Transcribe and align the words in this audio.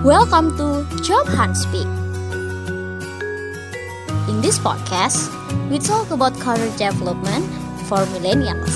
Welcome 0.00 0.56
to 0.56 0.88
Job 1.04 1.28
Hunt 1.28 1.52
Speak. 1.52 1.84
In 4.32 4.40
this 4.40 4.56
podcast, 4.56 5.28
we 5.68 5.76
talk 5.76 6.08
about 6.08 6.32
career 6.40 6.72
development 6.80 7.44
for 7.84 8.08
millennials. 8.16 8.72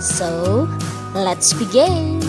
So, 0.00 0.64
let's 1.12 1.52
begin. 1.52 2.24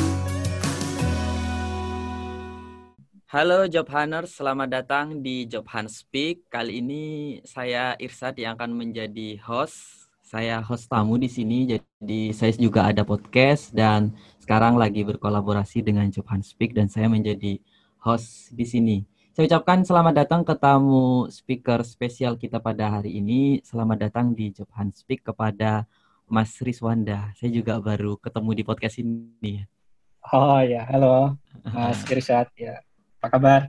Halo 3.31 3.63
Job 3.71 3.87
Hunters, 3.87 4.35
selamat 4.35 4.67
datang 4.75 5.23
di 5.23 5.47
Job 5.47 5.63
Hunt 5.71 5.87
Speak. 5.87 6.43
Kali 6.51 6.83
ini 6.83 7.03
saya 7.47 7.95
Irsad 7.95 8.35
yang 8.43 8.59
akan 8.59 8.75
menjadi 8.75 9.39
host. 9.39 10.11
Saya 10.19 10.59
host 10.59 10.91
tamu 10.91 11.15
di 11.15 11.31
sini, 11.31 11.63
jadi 11.63 12.35
saya 12.35 12.51
juga 12.59 12.91
ada 12.91 13.07
podcast 13.07 13.71
dan 13.71 14.11
sekarang 14.43 14.75
lagi 14.75 15.07
berkolaborasi 15.07 15.79
dengan 15.79 16.11
Job 16.11 16.27
Hunt 16.27 16.43
Speak 16.43 16.75
dan 16.75 16.91
saya 16.91 17.07
menjadi 17.07 17.63
host 18.03 18.51
di 18.51 18.67
sini. 18.67 18.97
Saya 19.33 19.49
ucapkan 19.49 19.81
selamat 19.81 20.13
datang 20.13 20.41
ke 20.45 20.53
tamu 20.53 21.25
speaker 21.31 21.81
spesial 21.81 22.37
kita 22.37 22.61
pada 22.61 22.99
hari 22.99 23.17
ini. 23.17 23.63
Selamat 23.65 24.05
datang 24.05 24.35
di 24.35 24.53
Job 24.53 24.69
Hunt 24.77 24.93
Speak 24.93 25.25
kepada 25.25 25.89
Mas 26.29 26.53
Rizwanda. 26.61 27.33
Saya 27.39 27.49
juga 27.49 27.81
baru 27.81 28.19
ketemu 28.19 28.49
di 28.53 28.63
podcast 28.67 29.01
ini. 29.01 29.65
Oh 30.29 30.61
ya, 30.61 30.85
halo 30.85 31.39
Mas 31.65 32.03
Irsad. 32.13 32.51
Ya, 32.53 32.83
apa 33.23 33.27
kabar? 33.39 33.61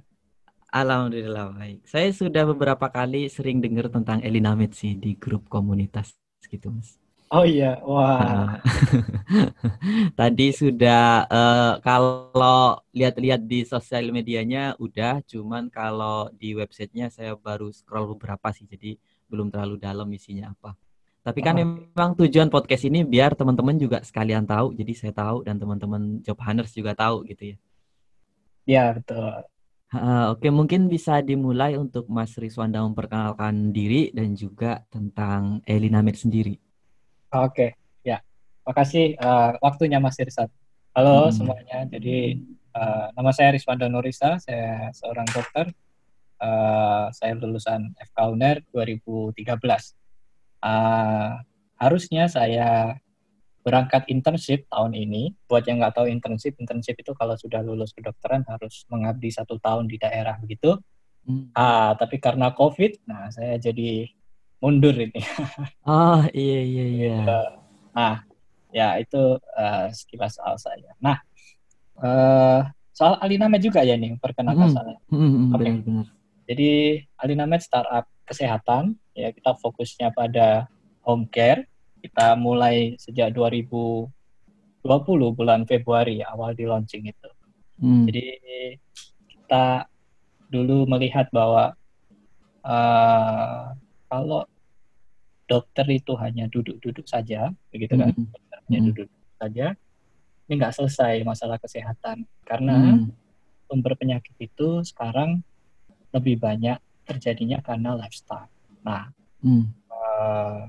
Alhamdulillah 0.74 1.55
baik. 1.55 1.86
Saya 1.86 2.10
sudah 2.10 2.44
beberapa 2.50 2.91
kali 2.91 3.30
sering 3.30 3.62
dengar 3.62 3.88
tentang 3.88 4.20
Elina 4.20 4.58
sih 4.74 4.98
di 4.98 5.14
grup 5.14 5.46
komunitas 5.46 6.12
gitu, 6.50 6.74
Mas. 6.74 7.03
Oh 7.33 7.42
iya, 7.42 7.80
wah. 7.83 8.60
Tadi 10.19 10.48
sudah 10.52 11.24
uh, 11.27 11.73
kalau 11.80 12.78
lihat-lihat 12.92 13.48
di 13.48 13.64
sosial 13.64 14.12
medianya 14.12 14.77
udah, 14.77 15.24
cuman 15.24 15.73
kalau 15.73 16.28
di 16.37 16.52
websitenya 16.52 17.08
saya 17.08 17.34
baru 17.34 17.72
scroll 17.72 18.12
beberapa 18.14 18.53
sih, 18.53 18.69
jadi 18.69 19.00
belum 19.27 19.48
terlalu 19.48 19.81
dalam 19.81 20.06
isinya 20.12 20.53
apa. 20.53 20.77
Tapi 21.25 21.41
kan 21.41 21.56
oh. 21.56 21.64
memang 21.64 22.12
tujuan 22.20 22.53
podcast 22.53 22.84
ini 22.84 23.00
biar 23.00 23.33
teman-teman 23.33 23.81
juga 23.81 24.05
sekalian 24.05 24.44
tahu, 24.44 24.77
jadi 24.77 24.92
saya 24.92 25.12
tahu 25.16 25.48
dan 25.48 25.56
teman-teman 25.56 26.20
job 26.20 26.36
hunters 26.36 26.77
juga 26.77 26.92
tahu 26.92 27.25
gitu 27.25 27.56
ya. 27.56 27.56
Ya 28.64 28.84
betul. 28.92 29.44
Uh, 29.94 30.34
Oke, 30.34 30.50
mungkin 30.50 30.91
bisa 30.91 31.22
dimulai 31.22 31.78
untuk 31.78 32.11
Mas 32.11 32.34
Rizwanda 32.34 32.83
memperkenalkan 32.83 33.70
diri 33.70 34.11
dan 34.11 34.34
juga 34.34 34.83
tentang 34.91 35.62
Elina 35.64 36.03
Med 36.03 36.19
sendiri. 36.19 36.63
Oke, 37.34 37.74
ya. 38.06 38.22
Makasih 38.62 39.18
uh, 39.18 39.58
waktunya 39.58 39.98
Mas 39.98 40.14
Irsat. 40.22 40.46
Halo 40.94 41.27
hmm. 41.27 41.34
semuanya. 41.34 41.82
Jadi 41.91 42.38
uh, 42.70 43.10
nama 43.10 43.34
saya 43.34 43.50
Rizwanda 43.50 43.91
Nurisa, 43.91 44.38
saya 44.38 44.94
seorang 44.94 45.26
dokter. 45.34 45.66
Uh, 46.38 47.10
saya 47.10 47.34
lulusan 47.34 47.91
FK 47.98 48.18
UNER 48.38 48.62
2013. 48.70 49.34
Uh, 50.62 51.42
harusnya 51.74 52.30
saya 52.30 53.02
berangkat 53.66 54.06
internship 54.14 54.70
tahun 54.70 54.94
ini. 54.94 55.34
Buat 55.50 55.66
yang 55.66 55.82
nggak 55.82 55.98
tahu 55.98 56.06
internship, 56.06 56.54
internship 56.62 56.94
itu 57.02 57.19
kalau 57.19 57.34
sudah 57.34 57.66
lulus 57.66 57.91
kedokteran 57.91 58.46
harus 58.46 58.86
mengabdi 58.86 59.34
satu 59.34 59.58
tahun 59.58 59.91
di 59.91 59.98
daerah 59.98 60.38
begitu. 60.38 60.78
Hmm. 61.26 61.50
Uh, 61.50 61.98
tapi 61.98 62.22
karena 62.22 62.54
COVID, 62.54 63.10
nah 63.10 63.26
saya 63.34 63.58
jadi 63.58 64.06
mundur 64.64 64.96
ini. 64.96 65.20
Oh 65.84 66.24
iya 66.32 66.60
iya 66.64 66.84
iya. 66.88 67.16
Gitu. 67.20 67.40
Nah 67.92 68.24
ya 68.72 68.96
itu 68.96 69.36
uh, 69.36 69.86
sekilas 69.92 70.40
soal 70.40 70.56
saya. 70.56 70.96
Nah 71.04 71.20
uh, 72.00 72.64
soal 72.96 73.20
Alinamed 73.20 73.60
juga 73.60 73.84
ya 73.84 74.00
nih 74.00 74.16
perkenalkan 74.16 74.72
mm, 74.72 74.74
saya. 74.74 74.96
Mm, 75.12 75.20
mm, 75.20 75.46
okay. 75.52 75.60
benar, 75.60 75.76
benar. 75.84 76.06
Jadi 76.48 76.70
Alinamed 77.20 77.60
startup 77.60 78.08
kesehatan 78.24 78.96
ya 79.12 79.28
kita 79.36 79.52
fokusnya 79.60 80.16
pada 80.16 80.64
home 81.04 81.28
care. 81.28 81.69
Kita 82.00 82.32
mulai 82.36 82.97
sejak 82.97 83.36
2020 83.36 84.08
bulan 85.36 85.69
Februari 85.69 86.24
awal 86.24 86.56
di 86.56 86.64
launching 86.64 87.04
itu. 87.04 87.30
Mm. 87.84 88.04
Jadi 88.08 88.24
kita 89.28 89.84
dulu 90.48 90.88
melihat 90.88 91.28
bahwa 91.32 91.76
uh, 92.64 93.72
kalau 94.08 94.47
dokter 95.44 95.87
itu 95.93 96.16
hanya 96.16 96.49
duduk-duduk 96.49 97.05
saja, 97.05 97.53
begitu 97.69 97.97
kan? 98.00 98.12
Hmm. 98.12 98.28
Hanya 98.69 98.78
hmm. 98.81 98.88
duduk 98.93 99.09
saja, 99.37 99.66
ini 100.49 100.53
nggak 100.60 100.75
selesai 100.77 101.25
masalah 101.25 101.56
kesehatan 101.60 102.28
karena 102.44 103.00
hmm. 103.00 103.12
sumber 103.69 103.97
penyakit 103.97 104.37
itu 104.41 104.84
sekarang 104.84 105.41
lebih 106.12 106.37
banyak 106.41 106.77
terjadinya 107.04 107.60
karena 107.60 107.97
lifestyle. 107.97 108.49
Nah, 108.84 109.12
hmm. 109.44 109.65
uh, 109.88 110.69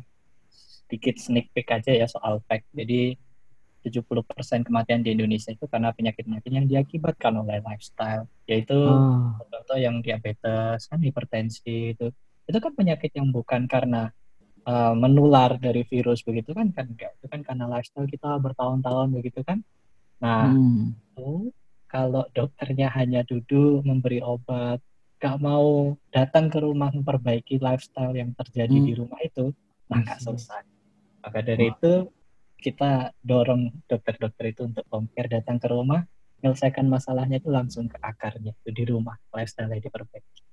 sedikit 0.86 1.16
sneak 1.20 1.52
peek 1.52 1.72
aja 1.72 1.92
ya 1.92 2.08
soal 2.08 2.40
fact. 2.48 2.68
Jadi 2.76 3.16
70% 3.86 4.66
kematian 4.66 5.06
di 5.06 5.14
Indonesia 5.14 5.54
itu 5.54 5.70
karena 5.70 5.94
penyakit-penyakit 5.94 6.50
yang 6.50 6.66
diakibatkan 6.66 7.38
oleh 7.38 7.62
lifestyle, 7.62 8.26
yaitu 8.50 8.74
oh. 8.74 9.38
contoh 9.38 9.78
yang 9.78 10.02
diabetes, 10.02 10.90
kan 10.90 10.98
hipertensi 10.98 11.94
itu. 11.94 12.10
Itu 12.50 12.58
kan 12.58 12.74
penyakit 12.74 13.14
yang 13.14 13.30
bukan 13.30 13.70
karena 13.70 14.10
uh, 14.66 14.94
menular 14.98 15.56
dari 15.62 15.86
virus 15.86 16.26
begitu 16.26 16.52
kan? 16.52 16.74
Kan 16.74 16.94
enggak 16.94 17.16
itu 17.18 17.26
kan 17.30 17.42
karena 17.46 17.66
lifestyle 17.70 18.10
kita 18.10 18.38
bertahun-tahun 18.42 19.08
begitu 19.14 19.42
kan? 19.46 19.62
Nah 20.20 20.52
hmm. 20.52 20.94
itu 20.94 21.54
kalau 21.86 22.28
dokternya 22.34 22.92
hanya 22.92 23.24
duduk 23.24 23.86
memberi 23.86 24.20
obat 24.20 24.82
gak 25.16 25.40
mau 25.40 25.96
datang 26.12 26.52
ke 26.52 26.60
rumah 26.60 26.92
memperbaiki 26.92 27.58
lifestyle 27.64 28.14
yang 28.14 28.36
terjadi 28.36 28.76
hmm. 28.76 28.86
di 28.86 28.94
rumah 28.94 29.20
itu 29.24 29.56
nah 29.88 30.02
nggak 30.02 30.22
selesai. 30.22 30.66
Maka 31.24 31.40
dari 31.42 31.72
itu 31.74 32.10
kita 32.62 33.14
dorong 33.22 33.86
dokter-dokter 33.86 34.54
itu 34.54 34.66
untuk 34.66 34.86
home 34.90 35.10
datang 35.14 35.58
ke 35.62 35.70
rumah 35.70 36.06
menyelesaikan 36.42 36.86
masalahnya 36.86 37.42
itu 37.42 37.50
langsung 37.50 37.90
ke 37.90 37.98
akarnya 37.98 38.54
itu 38.54 38.70
di 38.70 38.84
rumah 38.86 39.18
lifestyle 39.34 39.74
yang 39.74 39.82
diperbaiki 39.82 40.45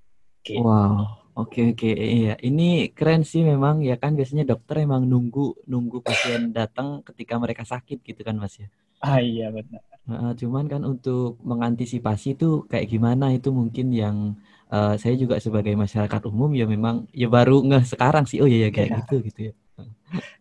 Gitu. 0.43 0.59
Wow, 0.59 1.23
oke 1.39 1.73
oke 1.73 1.91
iya. 1.95 2.35
Ini 2.39 2.91
keren 2.93 3.23
sih 3.23 3.47
memang 3.47 3.81
ya 3.87 3.95
kan 3.97 4.19
biasanya 4.19 4.43
dokter 4.43 4.83
emang 4.83 5.07
nunggu 5.07 5.67
nunggu 5.71 6.03
pasien 6.03 6.51
datang 6.51 7.01
ketika 7.07 7.39
mereka 7.39 7.63
sakit 7.63 8.03
gitu 8.03 8.21
kan 8.27 8.37
Mas 8.37 8.59
ya. 8.59 8.69
Ah 9.03 9.19
iya 9.23 9.55
benar. 9.55 9.83
Uh, 10.03 10.35
cuman 10.35 10.67
kan 10.67 10.83
untuk 10.83 11.39
mengantisipasi 11.47 12.35
itu 12.35 12.67
kayak 12.67 12.91
gimana 12.91 13.31
itu 13.31 13.55
mungkin 13.55 13.95
yang 13.95 14.35
uh, 14.67 14.99
saya 14.99 15.15
juga 15.15 15.39
sebagai 15.39 15.79
masyarakat 15.79 16.23
umum 16.27 16.51
ya 16.59 16.67
memang 16.67 17.07
ya 17.15 17.31
baru 17.31 17.63
nggak 17.63 17.87
sekarang 17.95 18.27
sih 18.27 18.43
oh 18.43 18.51
iya 18.51 18.67
ya 18.67 18.71
kayak 18.75 18.91
ya. 18.91 18.99
gitu 19.07 19.17
gitu 19.31 19.41
ya. 19.51 19.55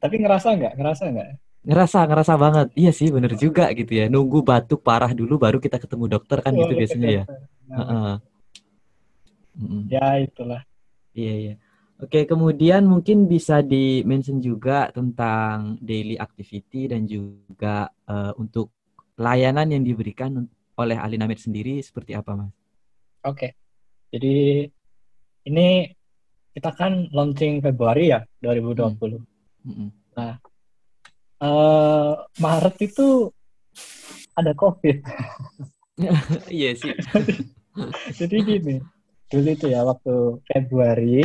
Tapi 0.02 0.16
ngerasa 0.20 0.48
nggak? 0.58 0.74
Ngerasa 0.76 1.04
nggak? 1.14 1.30
Ngerasa, 1.62 2.00
ngerasa 2.10 2.34
banget. 2.42 2.68
Iya 2.74 2.92
sih, 2.92 3.14
bener 3.14 3.38
juga 3.38 3.70
gitu 3.78 3.94
ya. 3.94 4.10
Nunggu 4.10 4.42
batuk 4.42 4.82
parah 4.82 5.14
dulu 5.14 5.38
baru 5.38 5.62
kita 5.62 5.78
ketemu 5.78 6.10
dokter 6.18 6.42
kan 6.42 6.58
oh, 6.58 6.66
gitu 6.66 6.74
biasanya 6.74 7.10
ya. 7.22 7.24
Uh 7.70 7.82
-uh. 7.82 8.12
Mm-hmm. 9.58 9.82
Ya 9.92 10.08
itulah. 10.22 10.62
Iya 11.12 11.34
iya. 11.36 11.54
Oke, 12.02 12.26
kemudian 12.26 12.90
mungkin 12.90 13.30
bisa 13.30 13.62
di-mention 13.62 14.42
juga 14.42 14.90
tentang 14.90 15.78
daily 15.78 16.18
activity 16.18 16.90
dan 16.90 17.06
juga 17.06 17.94
uh, 18.10 18.34
untuk 18.42 18.74
layanan 19.22 19.70
yang 19.70 19.86
diberikan 19.86 20.50
oleh 20.82 20.98
Alinamid 20.98 21.38
sendiri 21.38 21.78
seperti 21.78 22.18
apa, 22.18 22.34
Mas? 22.34 22.54
Oke. 23.22 23.54
Jadi 24.10 24.66
ini 25.46 25.68
kita 26.58 26.74
kan 26.74 27.06
launching 27.14 27.62
Februari 27.62 28.10
ya 28.10 28.26
2020. 28.42 28.82
Hmm. 28.82 29.22
Hmm. 29.62 29.90
Nah, 30.18 30.34
uh, 31.38 32.14
Maret 32.42 32.76
itu 32.82 33.30
ada 34.36 34.52
COVID. 34.58 34.98
Iya 36.50 36.74
sih. 36.74 36.98
Jadi 38.20 38.36
gini, 38.42 38.76
dulu 39.32 39.48
itu 39.48 39.72
ya 39.72 39.88
waktu 39.88 40.44
Februari 40.44 41.24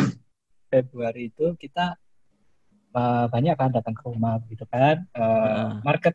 Februari 0.71 1.35
itu 1.35 1.59
kita 1.59 1.99
uh, 2.95 3.27
banyak 3.27 3.59
kan 3.59 3.75
datang 3.75 3.99
ke 3.99 4.03
rumah 4.07 4.39
gitu 4.47 4.63
kan 4.71 5.03
uh, 5.19 5.83
market 5.83 6.15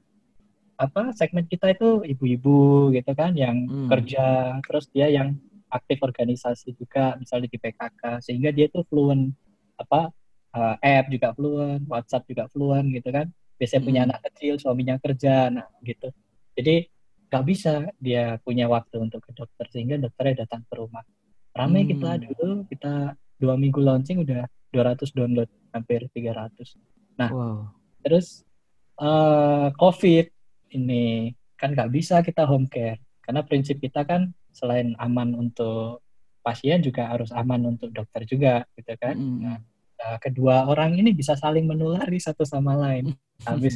apa 0.79 1.13
segmen 1.13 1.45
kita 1.45 1.75
itu 1.75 2.01
ibu-ibu 2.07 2.89
gitu 2.95 3.11
kan 3.13 3.35
yang 3.35 3.67
hmm. 3.67 3.91
kerja 3.91 4.57
terus 4.65 4.87
dia 4.89 5.11
yang 5.11 5.35
aktif 5.67 5.99
organisasi 6.01 6.73
juga 6.73 7.19
misalnya 7.19 7.51
di 7.51 7.59
PKK 7.59 8.23
sehingga 8.23 8.49
dia 8.55 8.71
tuh 8.71 8.87
fluent 8.87 9.35
apa 9.77 10.09
uh, 10.55 10.75
app 10.79 11.11
juga 11.11 11.35
fluent 11.37 11.83
WhatsApp 11.85 12.25
juga 12.25 12.47
fluent 12.49 12.87
gitu 12.87 13.11
kan 13.13 13.27
biasanya 13.59 13.81
hmm. 13.83 13.87
punya 13.91 14.01
anak 14.07 14.19
kecil 14.31 14.53
suaminya 14.57 14.95
kerja 14.97 15.53
nah 15.53 15.67
gitu 15.83 16.09
jadi 16.55 16.87
nggak 17.31 17.45
bisa 17.47 17.87
dia 18.01 18.41
punya 18.43 18.67
waktu 18.67 18.95
untuk 18.99 19.23
ke 19.23 19.31
dokter 19.31 19.69
sehingga 19.71 19.95
dokternya 20.01 20.43
datang 20.43 20.65
ke 20.65 20.73
rumah 20.75 21.05
Ramai 21.51 21.83
hmm. 21.83 21.89
kita 21.95 22.11
dulu, 22.21 22.49
kita 22.71 22.93
dua 23.41 23.55
minggu 23.57 23.81
launching 23.81 24.23
udah 24.23 24.45
200 24.71 25.11
download, 25.11 25.49
hampir 25.75 26.07
300. 26.15 26.79
Nah, 27.19 27.29
wow. 27.29 27.67
terus 27.99 28.47
uh, 28.95 29.67
COVID 29.75 30.31
ini 30.71 31.35
kan 31.59 31.75
nggak 31.75 31.91
bisa 31.91 32.23
kita 32.23 32.47
home 32.47 32.71
care. 32.71 33.01
Karena 33.21 33.43
prinsip 33.43 33.77
kita 33.83 34.07
kan 34.07 34.31
selain 34.55 34.95
aman 34.97 35.35
untuk 35.35 36.01
pasien 36.41 36.81
juga 36.81 37.11
harus 37.11 37.29
aman 37.35 37.75
untuk 37.77 37.91
dokter 37.93 38.25
juga 38.25 38.65
gitu 38.79 38.95
kan. 38.97 39.15
Mm. 39.15 39.39
Nah, 39.43 39.57
uh, 40.01 40.17
kedua 40.17 40.65
orang 40.65 40.97
ini 40.97 41.13
bisa 41.13 41.37
saling 41.37 41.67
menulari 41.67 42.17
satu 42.17 42.47
sama 42.47 42.73
lain. 42.79 43.13
Habis 43.47 43.73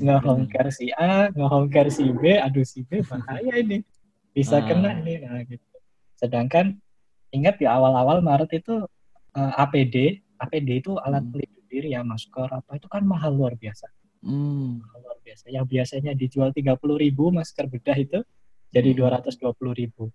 care 0.53 0.69
si 0.69 0.93
A, 0.93 1.33
nge-home 1.33 1.69
care 1.73 1.89
si 1.89 2.05
B, 2.13 2.37
aduh 2.37 2.61
si 2.61 2.85
B 2.85 3.01
bahaya 3.01 3.53
ini. 3.57 3.81
Bisa 4.29 4.61
ah. 4.61 4.65
kena 4.65 5.01
ini 5.01 5.25
nah 5.25 5.41
gitu. 5.41 5.65
Sedangkan 6.13 6.77
ingat 7.35 7.59
di 7.59 7.65
awal-awal 7.67 8.23
Maret 8.23 8.51
itu 8.55 8.87
uh, 9.35 9.39
eh, 9.39 9.53
APD, 9.61 9.95
APD 10.39 10.69
itu 10.79 10.95
alat 10.99 11.23
hmm. 11.27 11.31
pelindung 11.31 11.67
diri 11.67 11.89
ya, 11.91 12.01
masker 12.01 12.47
apa 12.47 12.79
itu 12.79 12.87
kan 12.87 13.03
mahal 13.03 13.35
luar 13.35 13.59
biasa. 13.59 13.87
Hmm. 14.23 14.79
Mahal 14.79 14.99
luar 15.03 15.19
biasa. 15.21 15.51
Yang 15.51 15.65
biasanya 15.69 16.11
dijual 16.15 16.49
30 16.55 16.79
ribu 16.79 17.29
masker 17.35 17.67
bedah 17.67 17.97
itu 17.99 18.19
jadi 18.71 18.89
hmm. 18.91 18.97
dua 18.97 19.09
ratus 19.19 19.35
dua 19.35 19.51
puluh 19.55 19.75
ribu. 19.75 20.07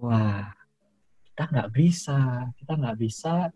Wah, 0.00 0.50
kita 1.32 1.48
nggak 1.48 1.68
bisa, 1.72 2.50
kita 2.58 2.72
nggak 2.76 2.96
bisa 2.98 3.52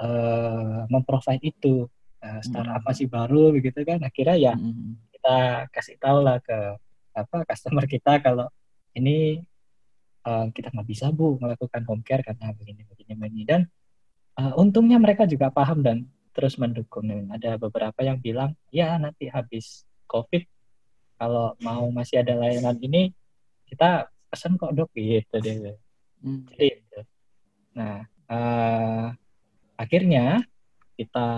uh, 0.00 0.80
memprovide 0.88 1.42
itu. 1.42 1.86
Nah, 2.22 2.38
startup 2.38 2.70
hmm. 2.70 2.78
apa 2.82 2.90
sih 2.94 3.10
baru 3.10 3.50
begitu 3.50 3.82
kan? 3.82 3.98
Akhirnya 4.02 4.38
ya 4.38 4.54
hmm. 4.54 5.10
kita 5.10 5.36
kasih 5.74 5.98
tahu 5.98 6.22
lah 6.22 6.38
ke 6.38 6.78
apa 7.12 7.44
customer 7.44 7.84
kita 7.84 8.24
kalau 8.24 8.48
ini 8.96 9.42
uh, 10.26 10.46
kita 10.50 10.70
nggak 10.72 10.88
bisa 10.88 11.10
bu 11.10 11.38
melakukan 11.38 11.82
home 11.86 12.02
care 12.06 12.22
karena 12.22 12.54
begini 12.54 12.82
begini 12.86 13.12
begini 13.18 13.42
dan 13.46 13.60
uh, 14.38 14.54
untungnya 14.58 14.98
mereka 14.98 15.26
juga 15.28 15.50
paham 15.52 15.82
dan 15.84 15.98
terus 16.32 16.56
mendukung. 16.56 17.06
Ada 17.28 17.60
beberapa 17.60 18.00
yang 18.00 18.18
bilang 18.18 18.56
ya 18.72 18.96
nanti 18.96 19.28
habis 19.28 19.84
COVID 20.08 20.44
kalau 21.20 21.54
mau 21.62 21.86
masih 21.92 22.24
ada 22.24 22.34
layanan 22.34 22.76
ini 22.82 23.12
kita 23.68 24.10
pesan 24.32 24.56
kok 24.56 24.72
dok 24.72 24.90
gitu 24.96 25.36
deh. 25.38 25.76
Hmm. 26.22 26.48
Jadi, 26.50 26.68
gitu. 26.78 27.00
nah 27.76 28.06
uh, 28.30 29.12
akhirnya 29.76 30.44
kita 30.96 31.28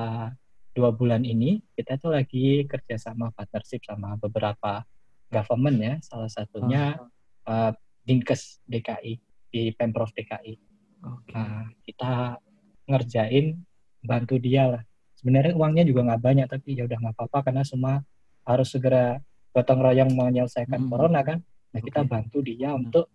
dua 0.75 0.91
bulan 0.91 1.23
ini 1.23 1.63
kita 1.79 1.97
tuh 1.97 2.13
lagi 2.13 2.67
kerjasama 2.67 3.31
partnership 3.33 3.87
sama 3.87 4.19
beberapa 4.19 4.83
government 5.31 5.79
ya 5.79 5.95
salah 6.03 6.31
satunya 6.31 6.99
uh, 7.47 7.71
Dinkes 8.05 8.61
DKI 8.69 9.13
di 9.49 9.73
Pemprov 9.73 10.13
DKI. 10.13 10.55
Okay. 11.05 11.33
Nah, 11.37 11.69
kita 11.85 12.39
ngerjain 12.89 13.59
bantu 14.05 14.37
dia 14.37 14.69
lah. 14.69 14.83
Sebenarnya 15.17 15.57
uangnya 15.57 15.85
juga 15.89 16.05
nggak 16.13 16.23
banyak 16.23 16.47
tapi 16.49 16.77
ya 16.77 16.85
udah 16.85 16.99
nggak 17.01 17.17
apa-apa 17.17 17.51
karena 17.51 17.65
semua 17.65 18.05
harus 18.45 18.69
segera 18.69 19.17
gotong 19.57 19.81
royong 19.81 20.13
menyelesaikan 20.13 20.85
hmm. 20.85 20.91
corona 20.93 21.21
kan. 21.25 21.41
Nah 21.73 21.81
okay. 21.81 21.89
kita 21.89 22.01
bantu 22.05 22.45
dia 22.45 22.77
untuk 22.77 23.09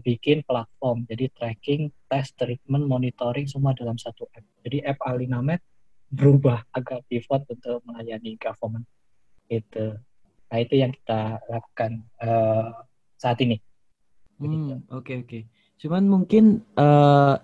bikin 0.00 0.40
platform 0.48 1.04
jadi 1.04 1.28
tracking, 1.28 1.92
test, 2.08 2.38
treatment, 2.40 2.88
monitoring 2.88 3.44
semua 3.44 3.76
dalam 3.76 4.00
satu 4.00 4.24
app. 4.32 4.46
Jadi 4.64 4.80
app 4.80 5.02
Alinamed 5.04 5.60
berubah 6.08 6.64
agak 6.72 7.04
pivot 7.10 7.44
untuk 7.50 7.84
melayani 7.84 8.38
government 8.40 8.86
itu. 9.50 9.98
Nah 10.46 10.58
itu 10.62 10.74
yang 10.78 10.94
kita 10.94 11.42
lakukan 11.50 12.06
uh, 12.22 12.85
saat 13.16 13.40
ini. 13.42 13.56
Hmm, 14.36 14.44
oke 14.44 14.52
hmm, 14.52 14.70
oke. 14.70 14.80
Okay, 15.02 15.16
okay. 15.24 15.42
Cuman 15.76 16.08
mungkin 16.08 16.64
uh, 16.76 17.36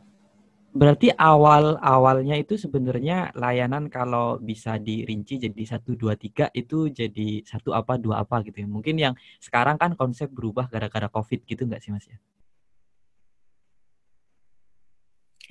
berarti 0.72 1.12
awal 1.12 1.76
awalnya 1.84 2.32
itu 2.40 2.56
sebenarnya 2.56 3.28
layanan 3.36 3.92
kalau 3.92 4.40
bisa 4.40 4.80
dirinci 4.80 5.36
jadi 5.36 5.76
satu 5.76 5.92
dua 5.92 6.16
tiga 6.16 6.48
itu 6.56 6.88
jadi 6.88 7.44
satu 7.44 7.76
apa 7.76 8.00
dua 8.00 8.24
apa 8.24 8.40
gitu 8.44 8.64
ya. 8.64 8.68
Mungkin 8.68 8.96
yang 8.96 9.14
sekarang 9.36 9.76
kan 9.76 9.92
konsep 9.96 10.32
berubah 10.32 10.72
gara-gara 10.72 11.12
covid 11.12 11.44
gitu 11.44 11.68
nggak 11.68 11.80
sih 11.84 11.92
mas 11.92 12.08
ya? 12.08 12.18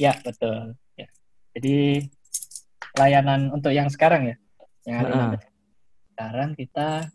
Ya 0.02 0.14
betul. 0.26 0.74
Ya. 0.98 1.08
Jadi 1.54 2.10
layanan 2.98 3.54
untuk 3.54 3.70
yang 3.72 3.88
sekarang 3.88 4.34
ya, 4.34 4.36
yang 4.90 5.06
uh. 5.06 5.38
sekarang 6.12 6.58
kita 6.58 7.08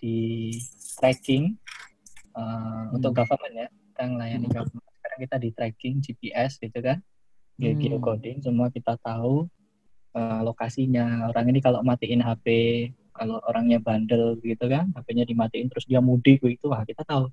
di 0.00 0.50
tracking 0.98 1.61
uh, 2.36 2.42
hmm. 2.42 2.96
untuk 2.96 3.12
government 3.16 3.54
ya 3.54 3.68
kita 3.92 4.02
melayani 4.08 4.48
hmm. 4.48 4.56
government 4.56 4.92
sekarang 5.00 5.18
kita 5.24 5.36
di 5.40 5.48
tracking 5.52 5.94
GPS 6.00 6.50
gitu 6.60 6.78
kan 6.80 6.98
hmm. 7.60 7.78
geocoding 7.78 8.38
semua 8.40 8.68
kita 8.72 8.96
tahu 9.00 9.48
uh, 10.16 10.40
lokasinya 10.44 11.28
orang 11.32 11.52
ini 11.52 11.60
kalau 11.60 11.80
matiin 11.84 12.24
HP 12.24 12.46
kalau 13.12 13.38
orangnya 13.44 13.78
bandel 13.78 14.40
gitu 14.40 14.66
kan 14.72 14.88
HP-nya 14.96 15.28
dimatiin 15.28 15.68
terus 15.68 15.84
dia 15.84 16.00
mudik 16.00 16.40
gitu 16.40 16.72
wah 16.72 16.82
kita 16.82 17.04
tahu 17.04 17.28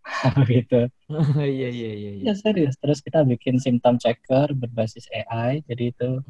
gitu 0.48 0.88
iya 1.44 1.68
iya 1.68 1.90
iya 1.92 2.10
ya 2.24 2.32
serius 2.32 2.80
terus 2.80 3.04
kita 3.04 3.20
bikin 3.28 3.60
symptom 3.60 4.00
checker 4.00 4.48
berbasis 4.56 5.06
AI 5.12 5.60
jadi 5.68 5.92
itu 5.92 6.24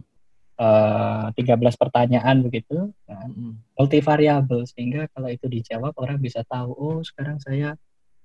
uh, 0.59 1.31
13 1.33 1.55
pertanyaan 1.79 2.43
begitu 2.43 2.91
nah, 3.07 3.25
mm. 3.31 3.79
multivariabel 3.79 4.67
sehingga 4.67 5.07
kalau 5.15 5.31
itu 5.31 5.47
dijawab 5.47 5.95
orang 5.97 6.19
bisa 6.19 6.43
tahu 6.45 6.75
oh 6.75 6.99
sekarang 7.07 7.39
saya 7.39 7.79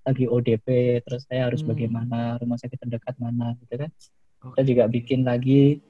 lagi 0.05 0.25
ODP 0.29 1.01
terus 1.01 1.25
saya 1.25 1.49
harus 1.49 1.65
hmm. 1.65 1.69
bagaimana 1.73 2.37
rumah 2.37 2.61
sakit 2.61 2.77
terdekat 2.77 3.17
mana 3.17 3.57
gitu 3.57 3.81
kan 3.81 3.91
okay. 4.45 4.61
kita 4.61 4.61
juga 4.69 4.83
bikin 4.85 5.25
lagi 5.25 5.81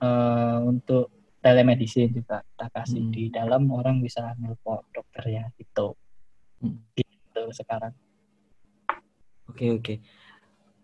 uh, 0.00 0.64
untuk 0.64 1.12
telemedicine 1.44 2.10
juga 2.10 2.40
kita 2.42 2.66
kasih 2.72 3.02
hmm. 3.04 3.12
di 3.12 3.24
dalam 3.30 3.62
orang 3.70 4.00
bisa 4.00 4.32
nelpon 4.40 4.82
dokter 4.90 5.24
ya 5.28 5.44
gitu 5.60 5.94
hmm. 6.64 6.78
gitu 6.96 7.42
sekarang 7.52 7.92
oke 9.46 9.54
okay, 9.54 9.70
oke 9.76 9.84
okay. 9.84 9.98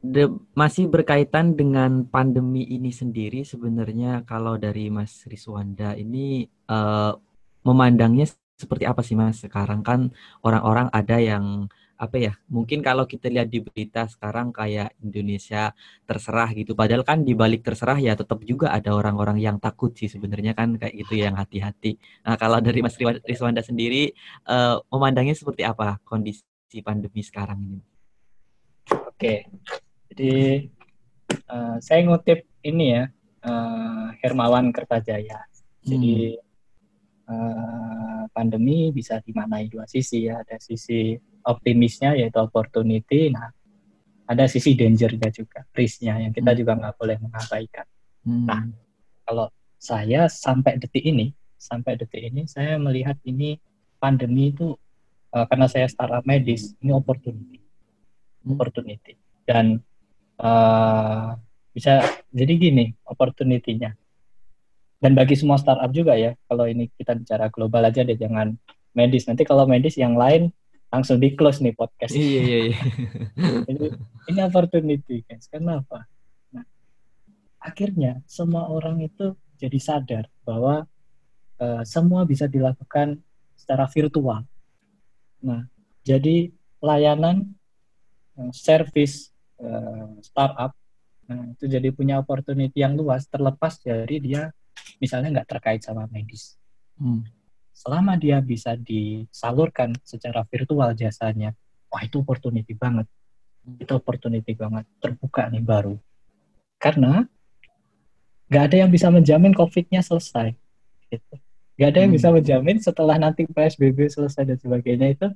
De, 0.04 0.28
masih 0.52 0.84
berkaitan 0.84 1.56
dengan 1.56 2.04
pandemi 2.04 2.60
ini 2.69 2.92
sendiri 2.92 3.40
sebenarnya 3.40 4.20
kalau 4.28 4.60
dari 4.60 4.92
Mas 4.92 5.25
Riswanda 5.25 5.96
ini 5.96 6.44
uh, 6.69 7.16
memandangnya 7.64 8.28
seperti 8.60 8.84
apa 8.84 9.00
sih 9.00 9.16
Mas 9.16 9.40
sekarang 9.40 9.81
kan 9.81 10.12
orang-orang 10.44 10.92
ada 10.92 11.16
yang 11.16 11.72
apa 11.94 12.17
ya 12.19 12.32
mungkin 12.50 12.82
kalau 12.82 13.06
kita 13.06 13.31
lihat 13.31 13.49
di 13.49 13.62
berita 13.62 14.11
sekarang 14.11 14.50
kayak 14.50 14.94
Indonesia 15.00 15.70
terserah 16.05 16.50
gitu. 16.52 16.75
Padahal 16.75 17.06
kan 17.06 17.23
di 17.23 17.32
balik 17.32 17.62
terserah 17.62 17.99
ya 17.99 18.19
tetap 18.19 18.43
juga 18.43 18.75
ada 18.75 18.93
orang-orang 18.93 19.38
yang 19.38 19.56
takut 19.62 19.94
sih 19.94 20.11
sebenarnya 20.11 20.52
kan 20.58 20.75
kayak 20.75 20.94
gitu 21.06 21.23
yang 21.23 21.38
hati-hati. 21.38 21.96
Nah 22.26 22.35
kalau 22.35 22.58
dari 22.58 22.82
Mas 22.82 22.99
Riswanda 22.99 23.62
sendiri 23.62 24.11
uh, 24.50 24.82
memandangnya 24.91 25.38
seperti 25.38 25.62
apa 25.62 26.02
kondisi 26.02 26.44
pandemi 26.82 27.23
sekarang 27.23 27.58
ini? 27.62 27.81
Oke 28.91 29.49
jadi 30.14 30.70
uh, 31.51 31.77
saya 31.82 32.06
ngutip 32.06 32.46
ini 32.63 32.94
ya 32.94 33.05
uh, 33.43 34.15
Hermawan 34.22 34.70
Kertajaya. 34.70 35.43
Jadi 35.84 36.39
uh, 37.28 38.24
pandemi 38.32 38.90
bisa 38.90 39.20
dimaknai 39.20 39.69
dua 39.70 39.84
sisi 39.86 40.28
ya 40.28 40.40
ada 40.43 40.56
sisi 40.58 41.16
optimisnya 41.44 42.16
yaitu 42.16 42.40
opportunity. 42.40 43.28
Nah, 43.31 43.52
ada 44.24 44.44
sisi 44.48 44.72
dangernya 44.72 45.28
juga, 45.28 45.69
risknya 45.76 46.16
yang 46.16 46.32
kita 46.32 46.56
hmm. 46.56 46.58
juga 46.58 46.72
nggak 46.81 46.94
boleh 46.96 47.16
mengabaikan. 47.20 47.86
Hmm. 48.24 48.44
Nah, 48.48 48.62
kalau 49.28 49.46
saya 49.76 50.32
sampai 50.32 50.81
detik 50.81 51.04
ini, 51.04 51.28
sampai 51.60 52.00
detik 52.00 52.24
ini 52.32 52.48
saya 52.48 52.81
melihat 52.81 53.20
ini 53.28 53.60
pandemi 54.00 54.48
itu 54.52 54.72
uh, 55.36 55.44
karena 55.44 55.69
saya 55.69 55.86
startup 55.93 56.24
medis, 56.24 56.72
ini 56.81 56.96
opportunity, 56.96 57.60
hmm. 57.60 58.56
opportunity. 58.56 59.12
Dan 59.44 59.76
uh, 60.40 61.36
bisa 61.76 62.00
jadi 62.32 62.52
gini 62.56 62.96
opportunity-nya. 63.04 63.93
Dan 65.05 65.13
bagi 65.13 65.37
semua 65.37 65.61
startup 65.61 65.93
juga 65.93 66.17
ya, 66.17 66.32
kalau 66.49 66.65
ini 66.65 66.89
kita 66.96 67.13
bicara 67.13 67.53
global 67.53 67.84
aja 67.84 68.01
deh, 68.01 68.17
jangan 68.17 68.56
medis. 68.96 69.29
Nanti 69.29 69.44
kalau 69.44 69.69
medis 69.69 70.01
yang 70.01 70.17
lain 70.17 70.49
langsung 70.89 71.20
di 71.20 71.37
close 71.37 71.61
nih 71.61 71.77
podcast. 71.77 72.17
Iya 72.17 72.41
iya 72.41 72.58
iya. 72.73 72.79
Jadi, 73.69 73.87
ini 74.32 74.41
opportunity 74.41 75.20
guys. 75.29 75.44
Kenapa? 75.53 76.08
Nah, 76.56 76.65
akhirnya 77.61 78.25
semua 78.25 78.73
orang 78.73 79.05
itu 79.05 79.37
jadi 79.61 79.77
sadar 79.77 80.25
bahwa 80.41 80.89
uh, 81.61 81.82
semua 81.84 82.25
bisa 82.25 82.49
dilakukan 82.49 83.20
secara 83.61 83.84
virtual. 83.93 84.41
Nah, 85.44 85.69
jadi 86.01 86.49
layanan 86.81 87.53
uh, 88.41 88.53
service 88.56 89.32
uh, 89.61 90.17
startup 90.25 90.73
nah 91.25 91.41
itu 91.56 91.65
jadi 91.65 91.89
punya 91.89 92.20
opportunity 92.20 92.84
yang 92.84 93.01
luas 93.01 93.25
terlepas 93.25 93.81
dari 93.81 94.20
dia 94.20 94.53
misalnya 95.05 95.41
nggak 95.41 95.49
terkait 95.53 95.84
sama 95.84 96.08
medis. 96.08 96.56
Hmm 96.96 97.29
selama 97.75 98.15
dia 98.15 98.39
bisa 98.39 98.79
disalurkan 98.79 99.93
secara 100.06 100.46
virtual 100.46 100.94
jasanya, 100.94 101.53
wah 101.91 102.01
itu 102.06 102.23
opportunity 102.23 102.73
banget. 102.73 103.11
Hmm. 103.67 103.82
Itu 103.82 103.99
opportunity 103.99 104.55
banget, 104.55 104.87
terbuka 105.03 105.51
nih 105.51 105.61
baru. 105.61 105.99
Karena 106.79 107.27
nggak 108.49 108.65
ada 108.70 108.77
yang 108.87 108.91
bisa 108.94 109.11
menjamin 109.11 109.53
COVID-nya 109.53 110.01
selesai. 110.01 110.55
Gitu. 111.11 111.34
Gak 111.75 111.91
ada 111.91 112.06
yang 112.06 112.15
hmm. 112.15 112.19
bisa 112.23 112.29
menjamin 112.31 112.79
setelah 112.79 113.19
nanti 113.19 113.51
PSBB 113.51 114.06
selesai 114.06 114.46
dan 114.46 114.58
sebagainya 114.63 115.11
itu, 115.11 115.27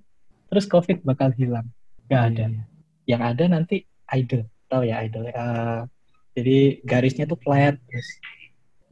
terus 0.46 0.70
COVID 0.70 1.02
bakal 1.02 1.34
hilang. 1.34 1.66
Gak 2.06 2.22
ada. 2.34 2.46
Hmm. 2.46 2.62
Yang 3.10 3.22
ada 3.34 3.44
nanti 3.50 3.76
idle 4.14 4.46
tahu 4.68 4.84
ya 4.84 5.00
idle 5.00 5.32
uh, 5.32 5.88
jadi 6.36 6.84
garisnya 6.84 7.24
tuh 7.24 7.40
flat 7.40 7.80
terus 7.88 8.08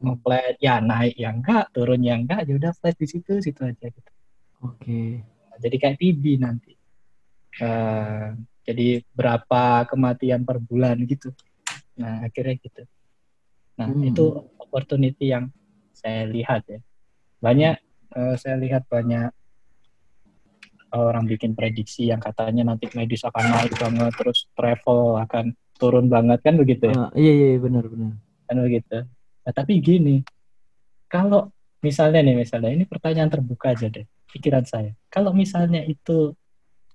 mau 0.03 0.15
flat 0.21 0.57
ya 0.61 0.77
naik 0.77 1.17
ya 1.17 1.33
enggak 1.33 1.73
turun 1.73 2.01
ya 2.05 2.15
enggak 2.17 2.45
ya 2.45 2.53
udah 2.57 2.71
flat 2.77 2.95
di 2.97 3.07
situ 3.09 3.41
situ 3.41 3.61
aja 3.65 3.87
gitu 3.89 4.11
oke 4.61 4.77
okay. 4.77 5.21
jadi 5.57 5.75
kayak 5.81 5.97
TB 5.97 6.23
nanti 6.37 6.73
uh, 7.61 8.37
jadi 8.67 9.01
berapa 9.15 9.87
kematian 9.89 10.45
per 10.45 10.61
bulan 10.61 11.01
gitu 11.05 11.33
nah 11.97 12.25
akhirnya 12.25 12.55
gitu 12.61 12.83
nah 13.77 13.89
hmm. 13.89 14.09
itu 14.13 14.25
opportunity 14.61 15.33
yang 15.33 15.49
saya 15.93 16.29
lihat 16.29 16.65
ya 16.69 16.79
banyak 17.41 17.77
uh, 18.13 18.35
saya 18.37 18.57
lihat 18.61 18.85
banyak 18.85 19.33
orang 20.93 21.27
bikin 21.27 21.51
prediksi 21.53 22.09
yang 22.09 22.21
katanya 22.23 22.73
nanti 22.73 22.87
medis 22.95 23.25
akan 23.27 23.45
naik 23.51 23.75
banget 23.75 24.13
terus 24.15 24.47
travel 24.55 25.19
akan 25.19 25.51
turun 25.77 26.09
banget 26.09 26.41
kan 26.41 26.55
begitu 26.57 26.89
ya? 26.89 26.95
Uh, 26.95 27.09
iya 27.13 27.33
iya 27.33 27.49
benar 27.61 27.85
benar. 27.85 28.13
Kan 28.49 28.57
begitu. 28.63 28.97
Nah, 29.47 29.55
tapi 29.55 29.79
gini, 29.79 30.19
kalau 31.07 31.47
misalnya 31.79 32.19
nih 32.19 32.35
misalnya 32.35 32.67
ini 32.75 32.83
pertanyaan 32.83 33.31
terbuka 33.31 33.71
aja 33.71 33.87
deh 33.87 34.03
pikiran 34.27 34.67
saya. 34.67 34.91
Kalau 35.07 35.31
misalnya 35.31 35.87
itu 35.87 36.35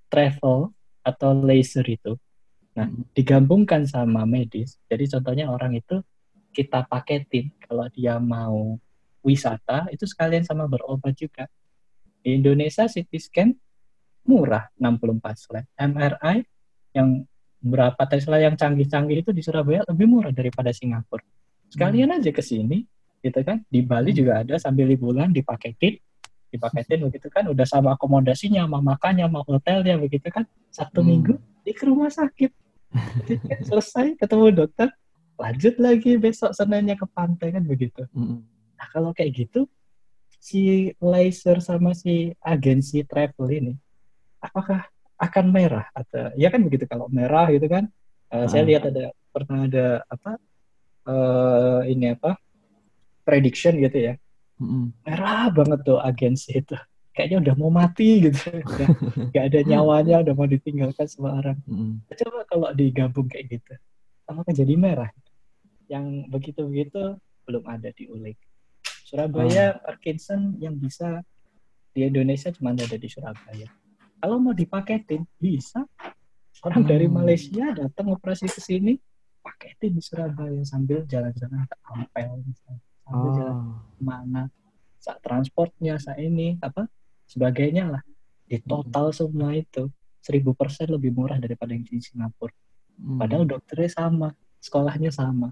travel 0.05 0.69
atau 1.01 1.33
laser 1.33 1.81
itu, 1.89 2.13
nah 2.77 2.85
hmm. 2.85 3.09
digabungkan 3.17 3.89
sama 3.89 4.21
medis. 4.29 4.77
Jadi 4.85 5.09
contohnya 5.09 5.49
orang 5.49 5.73
itu 5.73 6.05
kita 6.53 6.85
paketin 6.85 7.49
kalau 7.65 7.89
dia 7.89 8.21
mau 8.21 8.77
wisata 9.25 9.89
itu 9.89 10.05
sekalian 10.05 10.45
sama 10.45 10.69
berobat 10.69 11.17
juga. 11.17 11.49
Di 12.21 12.37
Indonesia 12.37 12.85
CT 12.85 13.11
scan 13.17 13.49
murah 14.29 14.69
64 14.77 15.41
slide. 15.41 15.69
MRI 15.73 16.37
yang 16.93 17.25
berapa 17.63 17.99
Tesla 18.05 18.37
yang 18.37 18.53
canggih-canggih 18.53 19.25
itu 19.25 19.31
di 19.33 19.41
Surabaya 19.41 19.81
lebih 19.89 20.05
murah 20.05 20.29
daripada 20.29 20.69
Singapura. 20.69 21.25
Sekalian 21.73 22.13
hmm. 22.13 22.17
aja 22.21 22.29
ke 22.29 22.43
sini, 22.45 22.85
gitu 23.25 23.39
kan. 23.41 23.65
Di 23.65 23.81
Bali 23.81 24.13
hmm. 24.13 24.19
juga 24.21 24.33
ada 24.45 24.55
sambil 24.61 24.85
liburan 24.85 25.33
dipaketin, 25.33 25.97
dipaketin 26.53 27.01
begitu 27.09 27.27
kan. 27.33 27.49
Udah 27.49 27.65
sama 27.65 27.97
akomodasinya, 27.97 28.69
sama 28.69 28.79
makannya, 28.79 29.25
sama 29.25 29.41
hotelnya 29.41 29.97
begitu 29.97 30.29
kan. 30.29 30.45
Satu 30.69 31.01
hmm. 31.01 31.07
minggu 31.09 31.33
di 31.65 31.71
ke 31.73 31.89
rumah 31.89 32.13
sakit. 32.13 32.51
Selesai 33.67 34.21
ketemu 34.21 34.53
dokter, 34.53 34.93
lanjut 35.41 35.81
lagi 35.81 36.13
besok 36.21 36.53
senanya 36.53 36.93
ke 36.93 37.09
pantai 37.09 37.49
kan 37.49 37.65
begitu. 37.65 38.05
Hmm. 38.13 38.45
Nah 38.77 38.87
kalau 38.93 39.09
kayak 39.17 39.33
gitu, 39.33 39.65
si 40.43 40.91
laser 40.99 41.63
sama 41.63 41.95
si 41.95 42.35
agensi 42.43 42.99
travel 43.07 43.47
ini 43.47 43.73
apakah 44.43 44.83
akan 45.15 45.45
merah 45.55 45.87
atau 45.95 46.35
ya 46.35 46.51
kan 46.51 46.59
begitu 46.67 46.83
kalau 46.83 47.07
merah 47.07 47.47
gitu 47.47 47.63
kan 47.71 47.87
uh, 48.27 48.43
saya 48.51 48.67
ah. 48.67 48.67
lihat 48.67 48.83
ada 48.91 49.15
pernah 49.31 49.63
ada 49.63 50.03
apa 50.11 50.35
uh, 51.07 51.81
ini 51.87 52.13
apa 52.13 52.37
prediction 53.23 53.79
gitu 53.79 54.11
ya 54.11 54.13
mm-hmm. 54.59 54.85
merah 55.07 55.47
banget 55.51 55.79
tuh 55.83 55.99
agensi 55.99 56.59
itu 56.59 56.75
kayaknya 57.13 57.37
udah 57.49 57.55
mau 57.59 57.71
mati 57.71 58.27
gitu 58.29 58.49
udah 58.51 58.89
gak 59.33 59.43
ada 59.53 59.59
nyawanya 59.63 60.15
udah 60.25 60.33
mau 60.35 60.47
ditinggalkan 60.47 61.07
semua 61.07 61.39
orang 61.39 61.57
mm-hmm. 61.67 62.09
coba 62.11 62.41
kalau 62.49 62.69
digabung 62.75 63.27
kayak 63.27 63.59
gitu 63.59 63.73
apakah 64.27 64.53
jadi 64.53 64.73
merah 64.75 65.11
yang 65.91 66.27
begitu 66.31 66.63
begitu 66.65 67.19
belum 67.43 67.63
ada 67.67 67.91
di 67.91 68.07
ulik 68.07 68.39
Surabaya 69.03 69.77
oh. 69.77 69.83
Parkinson 69.83 70.57
yang 70.57 70.79
bisa 70.79 71.21
di 71.93 72.07
Indonesia 72.07 72.49
cuma 72.49 72.73
ada 72.73 72.97
di 72.97 73.07
Surabaya 73.11 73.67
kalau 74.23 74.39
mau 74.39 74.55
dipaketin 74.55 75.27
bisa 75.37 75.83
orang 76.63 76.87
hmm. 76.87 76.91
dari 76.91 77.07
Malaysia 77.11 77.65
datang 77.75 78.15
operasi 78.15 78.47
ke 78.47 78.61
sini 78.63 78.95
paketin 79.43 79.99
di 79.99 80.01
Surabaya 80.01 80.63
sambil 80.63 81.03
jalan-jalan 81.03 81.67
ke 81.67 81.75
Ampel 81.91 82.31
misalnya 82.47 82.83
sambil 83.03 83.29
oh. 83.29 83.33
jalan 83.35 83.57
mana 83.99 84.43
saat 85.03 85.19
transportnya 85.19 85.99
saat 85.99 86.23
ini 86.23 86.55
apa 86.63 86.87
sebagainya 87.27 87.91
lah 87.91 88.03
di 88.47 88.63
total 88.63 89.11
hmm. 89.11 89.17
semua 89.19 89.51
itu 89.51 89.91
seribu 90.23 90.55
persen 90.55 90.87
lebih 90.87 91.11
murah 91.11 91.35
daripada 91.35 91.75
yang 91.75 91.83
di 91.83 91.99
Singapura 91.99 92.55
hmm. 92.95 93.19
padahal 93.19 93.43
dokternya 93.43 93.91
sama 93.91 94.31
sekolahnya 94.63 95.11
sama 95.11 95.51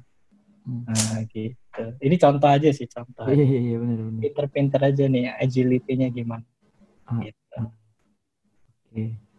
hmm. 0.63 0.87
nah 0.87 1.19
gitu 1.27 1.85
ini 1.99 2.15
contoh 2.15 2.47
aja 2.47 2.71
sih 2.71 2.87
contoh 2.87 3.27
iya 3.27 3.43
iya 3.43 3.59
iya 3.59 3.77
benar 3.77 3.99
benar 4.07 4.21
pinter-pinter 4.23 4.81
aja 4.87 5.03
nih 5.11 5.23
agility-nya 5.35 6.07
gimana 6.15 6.47
ah. 7.11 7.19
gitu 7.19 7.59
Oke. 8.91 9.30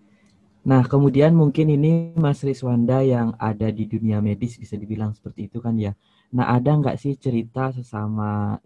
Nah, 0.62 0.86
kemudian 0.86 1.34
mungkin 1.34 1.74
ini 1.74 2.14
Mas 2.14 2.46
Riswanda 2.46 3.02
yang 3.02 3.34
ada 3.34 3.66
di 3.74 3.84
dunia 3.90 4.22
medis 4.22 4.54
bisa 4.62 4.78
dibilang 4.78 5.10
seperti 5.10 5.50
itu 5.50 5.58
kan 5.58 5.74
ya. 5.74 5.92
Nah, 6.30 6.54
ada 6.54 6.70
nggak 6.78 6.96
sih 7.02 7.18
cerita 7.18 7.74
sesama 7.74 8.58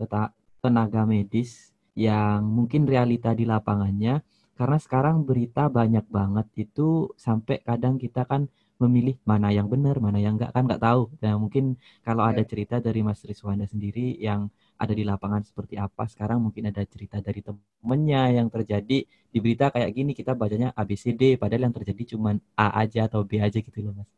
tenaga 0.61 1.03
medis 1.09 1.73
yang 1.97 2.45
mungkin 2.45 2.85
realita 2.85 3.33
di 3.33 3.49
lapangannya? 3.49 4.21
Karena 4.57 4.77
sekarang 4.81 5.25
berita 5.25 5.73
banyak 5.73 6.05
banget 6.09 6.47
itu 6.69 7.13
sampai 7.17 7.65
kadang 7.65 7.97
kita 7.97 8.29
kan 8.29 8.49
memilih 8.77 9.17
mana 9.25 9.49
yang 9.49 9.69
benar, 9.73 9.97
mana 9.97 10.21
yang 10.21 10.37
enggak 10.37 10.53
kan 10.53 10.69
nggak 10.69 10.85
tahu. 10.85 11.03
Dan 11.17 11.37
nah, 11.37 11.39
mungkin 11.49 11.65
kalau 12.05 12.29
ada 12.29 12.45
ya. 12.45 12.49
cerita 12.51 12.77
dari 12.77 13.01
Mas 13.01 13.25
Riswanda 13.25 13.65
sendiri 13.65 14.21
yang 14.21 14.53
ada 14.77 14.93
di 14.93 15.05
lapangan 15.05 15.43
seperti 15.43 15.81
apa. 15.81 16.05
Sekarang 16.07 16.45
mungkin 16.45 16.69
ada 16.69 16.85
cerita 16.85 17.19
dari 17.19 17.41
temennya 17.41 18.41
yang 18.41 18.49
terjadi 18.53 19.05
di 19.09 19.39
berita 19.41 19.73
kayak 19.73 19.91
gini 19.93 20.13
kita 20.13 20.37
bacanya 20.37 20.73
ABCD 20.77 21.41
padahal 21.41 21.69
yang 21.69 21.75
terjadi 21.75 22.17
cuma 22.17 22.37
A 22.57 22.85
aja 22.85 23.09
atau 23.09 23.25
B 23.25 23.41
aja 23.41 23.59
gitu 23.59 23.81
loh 23.81 23.93
mas. 23.97 24.09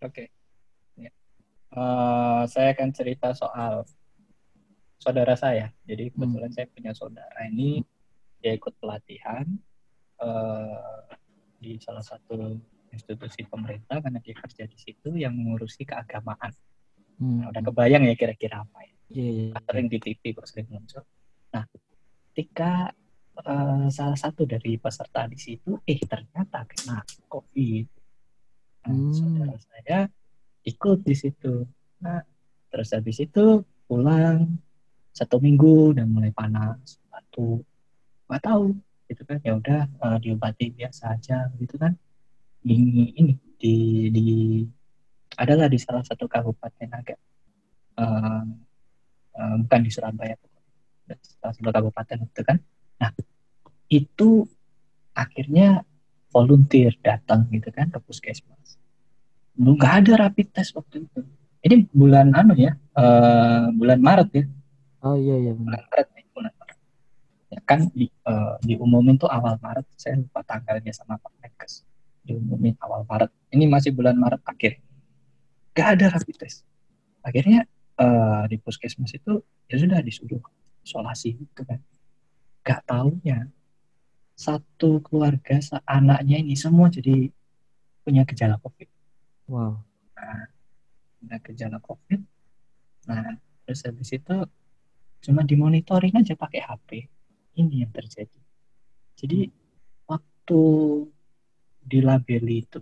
Oke. 0.00 0.28
Okay. 0.96 1.08
Ya. 1.08 1.12
Uh, 1.72 2.48
saya 2.48 2.72
akan 2.72 2.88
cerita 2.96 3.36
soal 3.36 3.84
saudara 4.98 5.38
saya. 5.38 5.70
Jadi 5.86 6.10
hmm. 6.10 6.12
kebetulan 6.16 6.50
hmm. 6.50 6.56
saya 6.56 6.66
punya 6.72 6.92
saudara 6.92 7.40
ini 7.48 7.84
dia 8.38 8.54
ikut 8.54 8.74
pelatihan 8.78 9.46
uh, 10.22 11.06
di 11.58 11.78
salah 11.82 12.02
satu 12.02 12.58
institusi 12.90 13.44
pemerintah 13.44 14.00
karena 14.00 14.18
dia 14.22 14.34
kerja 14.34 14.64
di 14.64 14.78
situ 14.78 15.14
yang 15.14 15.34
mengurusi 15.34 15.84
keagamaan. 15.86 16.54
Hmm. 17.18 17.42
Nah, 17.42 17.46
udah 17.50 17.62
kebayang 17.62 18.06
ya 18.06 18.14
kira-kira 18.14 18.62
apa 18.62 18.78
ya? 18.86 18.97
Yeah, 19.08 19.52
yeah. 19.52 19.60
Sering 19.64 19.88
di 19.88 19.98
TV 20.00 20.36
kok 20.36 20.44
sering 20.44 20.68
muncul. 20.68 21.00
Nah, 21.56 21.64
ketika 22.32 22.92
uh, 23.40 23.88
salah 23.88 24.18
satu 24.20 24.44
dari 24.44 24.76
peserta 24.76 25.24
di 25.24 25.40
situ, 25.40 25.80
eh 25.88 26.00
ternyata 26.04 26.68
kena 26.68 27.00
COVID. 27.28 27.86
Nah, 28.84 28.92
hmm. 28.92 29.12
saudara 29.16 29.56
saya 29.56 29.98
ikut 30.68 30.98
di 31.04 31.14
situ. 31.16 31.64
Nah, 32.04 32.20
terus 32.68 32.92
habis 32.92 33.16
itu 33.24 33.64
pulang 33.88 34.60
satu 35.16 35.40
minggu 35.40 35.96
dan 35.96 36.12
mulai 36.12 36.30
panas, 36.30 37.00
batu, 37.08 37.64
nggak 38.28 38.42
tahu, 38.44 38.76
gitu 39.08 39.22
kan? 39.24 39.38
Ya 39.40 39.56
udah 39.56 39.80
uh, 40.04 40.18
diobati 40.20 40.68
biasa 40.76 41.16
aja, 41.16 41.48
gitu 41.56 41.80
kan? 41.80 41.96
Ini 42.60 43.16
ini 43.16 43.32
di 43.56 43.76
di 44.12 44.28
adalah 45.34 45.66
di 45.66 45.78
salah 45.80 46.04
satu 46.04 46.28
kabupaten 46.28 46.88
agak 46.92 47.18
uh, 47.96 48.44
uh, 49.38 49.54
bukan 49.64 49.80
di 49.86 49.90
Surabaya 49.94 50.34
salah 51.40 51.54
satu 51.54 51.70
kabupaten 51.70 52.18
itu 52.26 52.42
kan. 52.44 52.58
Nah 53.00 53.10
itu 53.88 54.44
akhirnya 55.16 55.86
volunteer 56.28 56.92
datang 57.00 57.48
gitu 57.48 57.72
kan 57.72 57.88
ke 57.88 57.98
puskesmas. 58.04 58.76
Belum 59.56 59.78
nggak 59.80 59.94
ada 60.04 60.28
rapid 60.28 60.52
test 60.52 60.76
waktu 60.76 61.08
itu. 61.08 61.20
Ini 61.64 61.88
bulan 61.90 62.36
anu 62.36 62.54
ya 62.54 62.76
uh, 62.94 63.72
bulan 63.72 63.98
Maret 63.98 64.28
ya. 64.34 64.44
Oh 65.02 65.16
iya 65.16 65.36
iya 65.40 65.52
bulan 65.56 65.82
Maret 65.88 66.08
bulan 66.36 66.52
Maret. 66.54 66.78
Ya 67.48 67.60
kan 67.64 67.80
di, 67.96 68.06
uh, 68.28 68.60
diumumin 68.62 69.16
tuh 69.16 69.30
awal 69.30 69.56
Maret 69.58 69.86
saya 69.96 70.20
lupa 70.20 70.44
tanggalnya 70.44 70.92
sama 70.92 71.16
Pak 71.16 71.32
Menkes. 71.40 71.82
Diumumin 72.22 72.76
awal 72.84 73.08
Maret. 73.08 73.32
Ini 73.50 73.64
masih 73.66 73.96
bulan 73.96 74.14
Maret 74.20 74.44
akhir. 74.44 74.78
Gak 75.72 75.98
ada 75.98 76.06
rapid 76.14 76.36
test. 76.36 76.68
Akhirnya 77.24 77.64
uh, 77.98 78.44
di 78.46 78.56
puskesmas 78.62 79.12
itu 79.14 79.42
ya 79.66 79.76
sudah 79.76 80.00
disuruh 80.00 80.40
isolasi 80.86 81.36
gitu 81.36 81.62
kan. 81.66 81.82
Gak 82.62 82.86
taunya 82.86 83.50
satu 84.38 85.02
keluarga 85.02 85.58
anaknya 85.82 86.38
ini 86.38 86.54
semua 86.54 86.86
jadi 86.86 87.26
punya 88.06 88.22
gejala 88.22 88.56
covid. 88.62 88.86
Wow. 89.50 89.82
Nah, 90.14 90.46
punya 91.18 91.36
gejala 91.42 91.78
covid. 91.82 92.22
Nah 93.10 93.34
terus 93.66 93.84
habis 93.84 94.14
itu 94.14 94.36
cuma 95.18 95.42
dimonitoring 95.42 96.14
aja 96.14 96.38
pakai 96.38 96.62
HP 96.62 97.10
ini 97.58 97.82
yang 97.82 97.90
terjadi. 97.90 98.38
Jadi 99.18 99.50
waktu 100.06 100.62
dilabeli 101.82 102.62
itu 102.62 102.80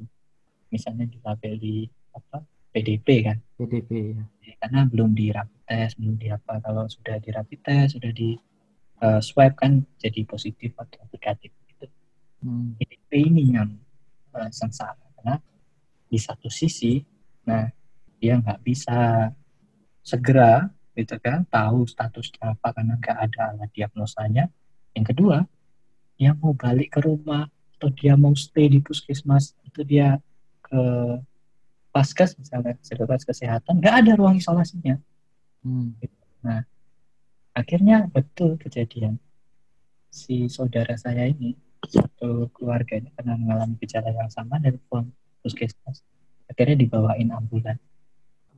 misalnya 0.68 1.08
dilabeli 1.08 1.88
apa 2.12 2.44
PDP 2.76 3.08
kan? 3.24 3.38
PDP 3.56 3.90
ya 4.12 4.24
karena 4.66 4.82
belum 4.82 5.14
di 5.14 5.30
rapid 5.30 5.62
test 5.62 5.94
belum 5.94 6.18
di 6.18 6.26
apa. 6.26 6.58
Kalau 6.58 6.90
sudah 6.90 7.22
di 7.22 7.30
rapid 7.30 7.60
test 7.62 7.94
sudah 7.94 8.10
di 8.10 8.34
uh, 8.98 9.22
swab 9.22 9.54
kan 9.54 9.78
jadi 9.94 10.26
positif 10.26 10.74
atau 10.74 11.06
negatif 11.06 11.54
gitu. 11.70 11.86
Hmm. 12.42 12.74
PDP 12.74 13.30
ini 13.30 13.54
yang 13.54 13.78
uh, 14.34 14.50
sengsara. 14.50 14.98
Karena 15.14 15.38
di 16.10 16.18
satu 16.18 16.50
sisi 16.50 16.98
nah 17.46 17.70
dia 18.18 18.42
nggak 18.42 18.58
bisa 18.66 19.30
segera 20.02 20.66
gitu 20.98 21.14
kan 21.22 21.46
tahu 21.46 21.86
statusnya 21.86 22.58
apa 22.58 22.74
karena 22.74 22.98
nggak 22.98 23.18
ada 23.22 23.54
alat 23.54 23.70
diagnosanya. 23.70 24.50
Yang 24.98 25.14
kedua 25.14 25.46
dia 26.18 26.34
mau 26.34 26.58
balik 26.58 26.98
ke 26.98 27.06
rumah 27.06 27.46
atau 27.78 27.94
dia 27.94 28.18
mau 28.18 28.34
stay 28.34 28.66
di 28.66 28.82
puskesmas 28.82 29.54
itu 29.62 29.86
dia 29.86 30.18
ke 30.58 30.82
paskes 31.96 32.36
misalnya 32.36 32.76
fasilitas 32.76 33.24
kesehatan 33.24 33.80
nggak 33.80 33.94
ada 34.04 34.12
ruang 34.20 34.36
isolasinya. 34.36 35.00
Hmm. 35.64 35.96
nah 36.44 36.60
akhirnya 37.56 38.04
betul 38.12 38.60
kejadian. 38.60 39.16
Si 40.12 40.52
saudara 40.52 40.92
saya 41.00 41.24
ini 41.24 41.56
satu 41.88 42.52
keluarga 42.52 43.00
ini 43.00 43.08
pernah 43.16 43.40
mengalami 43.40 43.80
gejala 43.80 44.12
yang 44.12 44.28
sama 44.28 44.60
telepon 44.60 45.08
puskesmas. 45.40 46.04
Akhirnya 46.52 46.76
dibawain 46.76 47.32
ambulan. 47.32 47.80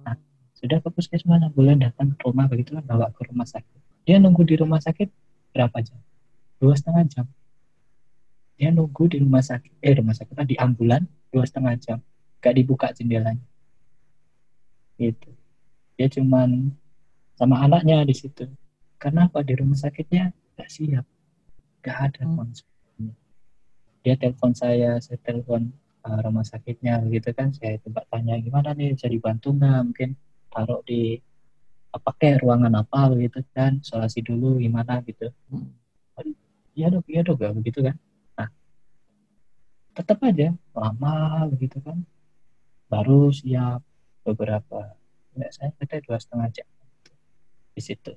Nah 0.02 0.18
sudah 0.58 0.82
ke 0.82 0.90
puskesmas 0.90 1.38
ambulan 1.38 1.78
datang 1.78 2.18
ke 2.18 2.26
rumah 2.26 2.50
begitu 2.50 2.74
kan 2.74 2.82
bawa 2.90 3.14
ke 3.14 3.22
rumah 3.22 3.46
sakit. 3.46 4.02
Dia 4.02 4.18
nunggu 4.18 4.42
di 4.42 4.58
rumah 4.58 4.82
sakit 4.82 5.06
berapa 5.54 5.78
jam? 5.78 6.02
Dua 6.58 6.74
setengah 6.74 7.06
jam. 7.06 7.26
Dia 8.58 8.74
nunggu 8.74 9.06
di 9.06 9.22
rumah 9.22 9.46
sakit 9.46 9.78
eh 9.78 9.94
rumah 9.94 10.18
sakit 10.18 10.34
di 10.42 10.58
ambulan 10.58 11.06
dua 11.30 11.46
setengah 11.46 11.78
jam 11.78 12.02
gak 12.38 12.54
dibuka 12.54 12.90
jendelanya. 12.94 13.42
Gitu. 14.98 15.30
Dia 15.98 16.08
cuman 16.10 16.74
sama 17.38 17.62
anaknya 17.62 18.02
di 18.06 18.14
situ. 18.14 18.46
Karena 18.98 19.30
apa? 19.30 19.42
Di 19.46 19.54
rumah 19.54 19.78
sakitnya 19.78 20.34
gak 20.58 20.70
siap. 20.70 21.06
Gak 21.82 21.98
ada 22.10 22.22
hmm. 22.26 23.14
dia 24.02 24.14
telepon 24.14 24.54
saya 24.54 24.98
saya 25.02 25.18
telepon 25.22 25.70
uh, 26.06 26.18
rumah 26.22 26.42
sakitnya 26.42 27.02
gitu 27.10 27.30
kan. 27.34 27.54
Saya 27.54 27.78
coba 27.82 28.06
tanya 28.10 28.38
gimana 28.38 28.74
nih? 28.74 28.94
Bisa 28.94 29.06
dibantu 29.06 29.54
nggak? 29.54 29.80
Mungkin 29.90 30.10
taruh 30.50 30.82
di 30.82 31.18
apa 31.94 32.10
kayak 32.18 32.42
ruangan 32.42 32.74
apa 32.82 33.14
gitu 33.18 33.42
kan? 33.54 33.78
Isolasi 33.82 34.22
dulu 34.22 34.58
gimana? 34.58 35.02
Gitu. 35.02 35.30
Hmm. 35.50 35.70
iya 36.74 36.90
dok. 36.90 37.06
Iya 37.06 37.22
dok. 37.26 37.38
Begitu 37.62 37.86
kan? 37.86 37.96
Nah 38.38 38.50
tetap 39.94 40.18
aja 40.22 40.54
lama 40.74 41.46
begitu 41.50 41.82
kan 41.82 41.98
baru 42.88 43.30
siap 43.32 43.84
beberapa 44.24 44.96
ya 45.38 45.48
saya 45.54 45.70
kata 45.76 46.02
dua 46.02 46.18
setengah 46.18 46.48
jam 46.50 46.68
di 47.72 47.80
situ 47.84 48.12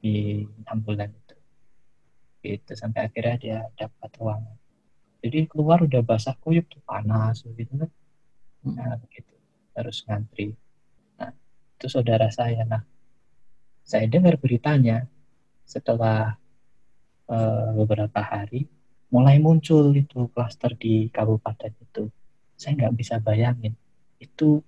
di 0.00 0.42
ambulan 0.66 1.12
itu. 1.12 1.36
Gitu 2.40 2.72
sampai 2.72 3.06
akhirnya 3.06 3.36
dia 3.36 3.58
dapat 3.76 4.10
ruangan 4.16 4.60
jadi 5.20 5.44
keluar 5.44 5.84
udah 5.84 6.00
basah 6.00 6.32
kuyup 6.40 6.64
tuh 6.72 6.80
panas 6.88 7.44
gitu 7.44 7.72
kan? 7.76 7.90
Hmm. 8.64 8.76
nah 8.76 8.96
begitu 8.96 9.36
harus 9.76 10.04
ngantri. 10.08 10.56
Nah 11.20 11.32
itu 11.76 11.86
saudara 11.88 12.28
saya. 12.32 12.64
Nah 12.64 12.82
saya 13.84 14.08
dengar 14.08 14.40
beritanya 14.40 15.04
setelah 15.68 16.40
uh, 17.28 17.70
beberapa 17.76 18.20
hari 18.20 18.68
mulai 19.12 19.36
muncul 19.40 19.92
itu 19.92 20.28
klaster 20.32 20.72
di 20.76 21.12
kabupaten 21.12 21.72
itu. 21.76 22.08
Saya 22.56 22.76
nggak 22.76 22.94
bisa 22.96 23.20
bayangin 23.20 23.76
itu 24.20 24.60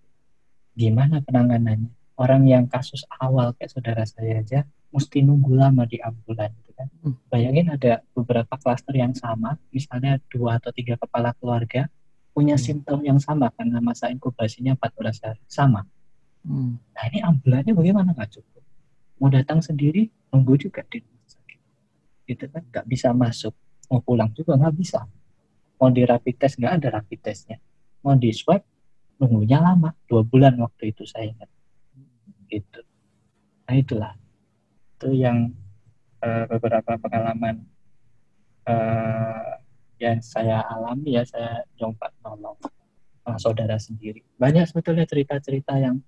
gimana 0.73 1.21
penanganannya 1.21 1.93
orang 2.17 2.43
yang 2.49 2.65
kasus 2.67 3.05
awal 3.21 3.53
kayak 3.57 3.73
saudara 3.73 4.05
saya 4.09 4.41
aja 4.41 4.61
mesti 4.93 5.25
nunggu 5.25 5.57
lama 5.57 5.89
di 5.89 5.97
ambulan 5.99 6.53
gitu 6.61 6.73
kan. 6.77 6.89
Hmm. 7.01 7.17
Bayangin 7.33 7.73
ada 7.73 8.05
beberapa 8.13 8.55
klaster 8.61 8.93
yang 8.93 9.17
sama, 9.17 9.57
misalnya 9.73 10.21
dua 10.29 10.61
atau 10.61 10.69
tiga 10.71 11.01
kepala 11.01 11.33
keluarga 11.41 11.89
punya 12.37 12.57
hmm. 12.57 12.65
simptom 12.65 13.01
yang 13.01 13.17
sama 13.17 13.49
karena 13.57 13.81
masa 13.81 14.13
inkubasinya 14.13 14.77
14 14.77 15.25
hari 15.25 15.43
sama. 15.49 15.89
Hmm. 16.45 16.77
Nah 16.77 17.05
ini 17.09 17.19
ambulannya 17.25 17.73
bagaimana 17.73 18.13
nggak 18.13 18.31
cukup? 18.37 18.63
Mau 19.17 19.33
datang 19.33 19.65
sendiri 19.65 20.13
nunggu 20.29 20.61
juga 20.61 20.85
di 20.85 21.01
rumah 21.01 21.29
sakit, 21.29 21.61
gitu 22.29 22.45
kan? 22.53 22.63
Nggak 22.69 22.87
bisa 22.89 23.09
masuk, 23.17 23.55
mau 23.89 24.05
pulang 24.05 24.29
juga 24.37 24.61
nggak 24.61 24.75
bisa. 24.77 25.09
Mau 25.81 25.89
di 25.89 26.05
rapid 26.05 26.37
test 26.37 26.61
nggak 26.61 26.73
ada 26.79 26.89
rapid 27.01 27.21
testnya. 27.25 27.57
Mau 28.05 28.13
di 28.19 28.29
swab 28.35 28.61
nunggunya 29.21 29.59
lama, 29.61 29.93
dua 30.07 30.23
bulan 30.23 30.57
waktu 30.61 30.95
itu 30.95 31.03
saya 31.09 31.33
ingat. 31.33 31.51
Gitu. 32.49 32.81
Nah 33.67 33.75
itulah 33.79 34.13
itu 35.03 35.19
yang 35.19 35.51
uh, 36.23 36.47
beberapa 36.47 36.95
pengalaman 37.03 37.67
uh, 38.71 39.59
yang 39.99 40.23
saya 40.23 40.63
alami 40.67 41.19
ya 41.19 41.27
saya 41.27 41.67
jongkat 41.75 42.15
nolong 42.23 42.55
uh, 43.27 43.39
saudara 43.39 43.79
sendiri 43.83 44.23
banyak 44.39 44.63
sebetulnya 44.71 45.07
cerita-cerita 45.11 45.75
yang 45.79 45.99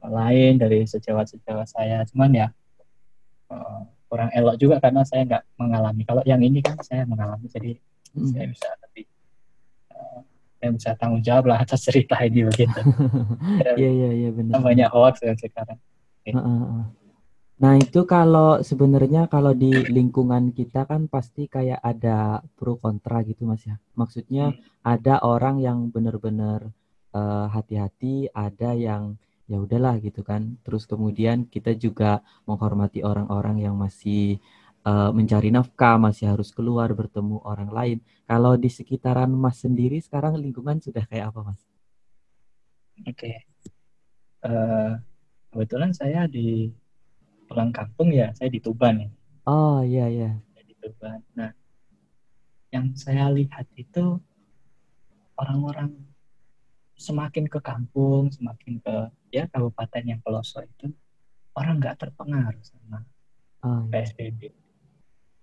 lain 0.00 0.56
dari 0.56 0.88
sejawat-sejawat 0.88 1.68
saya 1.68 2.00
cuman 2.08 2.30
ya 2.32 2.48
uh, 3.52 3.84
kurang 4.08 4.32
elok 4.32 4.56
juga 4.56 4.80
karena 4.80 5.04
saya 5.04 5.28
nggak 5.28 5.44
mengalami 5.60 6.02
kalau 6.08 6.22
yang 6.24 6.40
ini 6.40 6.64
kan 6.64 6.80
saya 6.80 7.04
mengalami 7.04 7.44
jadi 7.52 7.76
hmm. 8.16 8.28
saya 8.32 8.46
bisa 8.48 8.68
lebih 8.88 9.04
saya 10.58 10.70
bisa 10.74 10.90
tanggung 10.98 11.22
jawab 11.22 11.54
lah 11.54 11.62
atas 11.62 11.86
cerita 11.86 12.18
ini 12.26 12.42
begitu. 12.46 12.74
Iya 13.78 13.90
iya 13.94 14.10
iya 14.10 14.30
benar. 14.34 14.58
Banyak 14.58 14.90
hoax 14.90 15.22
ya 15.22 15.34
sekarang. 15.38 15.78
Okay. 16.26 16.34
Uh, 16.34 16.40
uh, 16.42 16.62
uh. 16.82 16.84
Nah, 17.58 17.74
itu 17.74 18.06
kalau 18.06 18.62
sebenarnya 18.62 19.26
kalau 19.26 19.50
di 19.50 19.70
lingkungan 19.90 20.54
kita 20.54 20.86
kan 20.86 21.10
pasti 21.10 21.50
kayak 21.50 21.82
ada 21.82 22.38
pro 22.54 22.78
kontra 22.78 23.22
gitu 23.26 23.50
Mas 23.50 23.66
ya. 23.66 23.82
Maksudnya 23.98 24.54
hmm. 24.54 24.86
ada 24.86 25.18
orang 25.26 25.58
yang 25.58 25.90
benar-benar 25.90 26.70
uh, 27.14 27.46
hati-hati, 27.50 28.30
ada 28.30 28.78
yang 28.78 29.18
ya 29.50 29.58
udahlah 29.58 29.98
gitu 29.98 30.22
kan. 30.22 30.54
Terus 30.62 30.86
kemudian 30.86 31.50
kita 31.50 31.74
juga 31.74 32.22
menghormati 32.46 33.02
orang-orang 33.02 33.66
yang 33.66 33.74
masih 33.74 34.38
uh, 34.88 35.10
mencari 35.12 35.52
nafkah, 35.52 36.00
masih 36.00 36.32
harus 36.32 36.48
keluar 36.48 36.88
bertemu 36.96 37.44
orang 37.44 37.70
lain. 37.70 37.98
Kalau 38.24 38.56
di 38.56 38.72
sekitaran 38.72 39.28
Mas 39.28 39.60
sendiri 39.60 40.00
sekarang 40.00 40.40
lingkungan 40.40 40.80
sudah 40.80 41.04
kayak 41.04 41.32
apa 41.32 41.52
Mas? 41.52 41.60
Oke. 43.04 43.12
Okay. 43.12 43.34
Uh, 44.38 44.48
eh, 44.48 44.90
kebetulan 45.50 45.90
saya 45.90 46.30
di 46.30 46.70
pulang 47.48 47.74
kampung 47.74 48.12
ya 48.12 48.30
saya 48.36 48.48
di 48.52 48.60
Tuban 48.60 49.02
ya. 49.02 49.10
Oh 49.48 49.80
iya 49.82 50.06
iya. 50.08 50.30
Di 50.54 50.74
Tuban. 50.78 51.20
Nah, 51.34 51.50
yang 52.68 52.92
saya 52.94 53.32
lihat 53.32 53.64
itu 53.74 54.20
orang-orang 55.40 55.96
semakin 56.98 57.46
ke 57.46 57.58
kampung, 57.62 58.28
semakin 58.28 58.82
ke 58.82 58.94
ya 59.32 59.46
kabupaten 59.48 60.02
yang 60.04 60.20
pelosok 60.20 60.66
itu 60.66 60.92
orang 61.56 61.78
nggak 61.82 61.98
terpengaruh 61.98 62.62
sama 62.62 63.02
oh, 63.64 63.86
iya. 63.88 64.04
PSBB. 64.04 64.67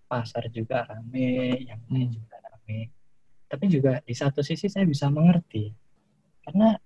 Pasar 0.06 0.48
juga 0.54 0.86
rame, 0.86 1.66
yang 1.66 1.82
lain 1.90 2.08
hmm. 2.10 2.16
juga 2.16 2.36
rame. 2.46 2.94
Tapi 3.50 3.66
juga 3.70 4.02
di 4.06 4.14
satu 4.14 4.42
sisi 4.46 4.70
saya 4.70 4.86
bisa 4.86 5.10
mengerti 5.10 5.74
karena 6.46 6.78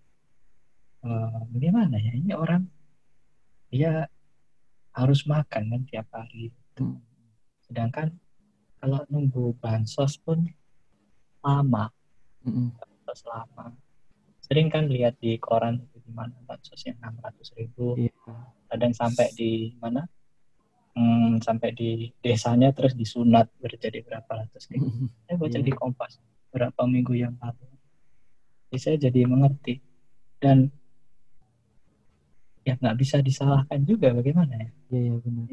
uh, 1.03 1.41
bagaimana 1.51 1.99
ya 1.99 2.15
ini 2.15 2.31
orang 2.31 2.63
dia 3.67 4.07
harus 4.95 5.27
makan 5.27 5.63
kan 5.71 5.81
tiap 5.87 6.07
hari. 6.15 6.51
Hmm. 6.79 6.99
Sedangkan 7.67 8.15
kalau 8.79 9.03
nunggu 9.11 9.55
bansos 9.59 10.15
pun 10.19 10.47
lama, 11.43 11.91
hmm. 12.43 12.71
bansos 12.75 13.21
lama. 13.27 13.75
Sering 14.39 14.71
kan 14.73 14.89
lihat 14.89 15.19
di 15.21 15.37
koran 15.37 15.85
di 15.93 16.11
mana 16.11 16.33
bansos 16.47 16.81
yang 16.87 16.97
enam 17.03 17.21
ratus 17.21 17.53
ribu, 17.53 17.93
yeah. 17.99 18.49
kadang 18.71 18.95
sampai 18.95 19.29
di 19.37 19.77
mana, 19.77 20.09
hmm, 20.99 21.39
sampai 21.39 21.71
di 21.71 22.11
desanya 22.19 22.75
terus 22.75 22.91
disunat 22.91 23.47
berjadi 23.63 24.03
berapa 24.03 24.27
ratus 24.27 24.67
ribu. 24.67 24.91
Hmm. 24.91 25.07
Saya 25.23 25.35
baca 25.39 25.55
yeah. 25.55 25.63
di 25.63 25.71
Kompas 25.71 26.19
berapa 26.51 26.81
minggu 26.83 27.15
yang 27.15 27.39
lalu. 27.39 27.71
Jadi 28.69 28.77
saya 28.77 28.97
jadi 28.99 29.23
mengerti 29.25 29.79
dan 30.43 30.67
ya 32.69 32.77
nggak 32.77 32.97
bisa 33.01 33.17
disalahkan 33.25 33.81
juga 33.81 34.13
bagaimana 34.13 34.53
ya 34.53 34.69
iya 34.93 35.01
ya, 35.09 35.13
benar 35.17 35.45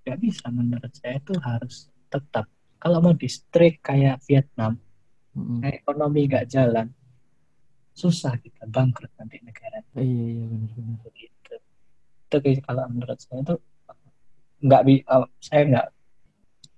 nggak 0.00 0.18
bisa 0.18 0.44
menurut 0.50 0.92
saya 0.96 1.22
itu 1.22 1.34
harus 1.38 1.86
tetap 2.10 2.50
kalau 2.82 2.98
mau 2.98 3.14
di 3.14 3.30
kayak 3.78 4.18
Vietnam 4.26 4.74
mm-hmm. 5.36 5.60
ekonomi 5.70 6.26
nggak 6.26 6.48
jalan 6.50 6.90
susah 7.94 8.34
kita 8.42 8.66
bangkrut 8.66 9.12
nanti 9.20 9.38
negara 9.44 9.84
iya 10.02 10.40
iya 10.40 10.44
benar-benar 10.50 10.98
begitu 11.04 11.39
itu 12.38 12.62
kalau 12.62 12.86
menurut 12.86 13.18
saya 13.18 13.42
itu 13.42 13.54
nggak 14.60 14.82
bi 14.86 14.94
uh, 15.08 15.26
saya 15.42 15.62
nggak 15.66 15.86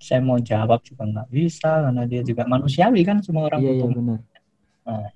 saya 0.00 0.20
mau 0.24 0.38
jawab 0.40 0.80
juga 0.82 1.02
nggak 1.06 1.28
bisa 1.30 1.70
karena 1.84 2.02
dia 2.08 2.22
juga 2.24 2.42
manusiawi 2.48 3.04
kan 3.04 3.20
semua 3.20 3.52
orang 3.52 3.60
iya, 3.60 3.72
iya 3.78 3.86
benar. 3.86 4.20
Nah. 4.82 5.10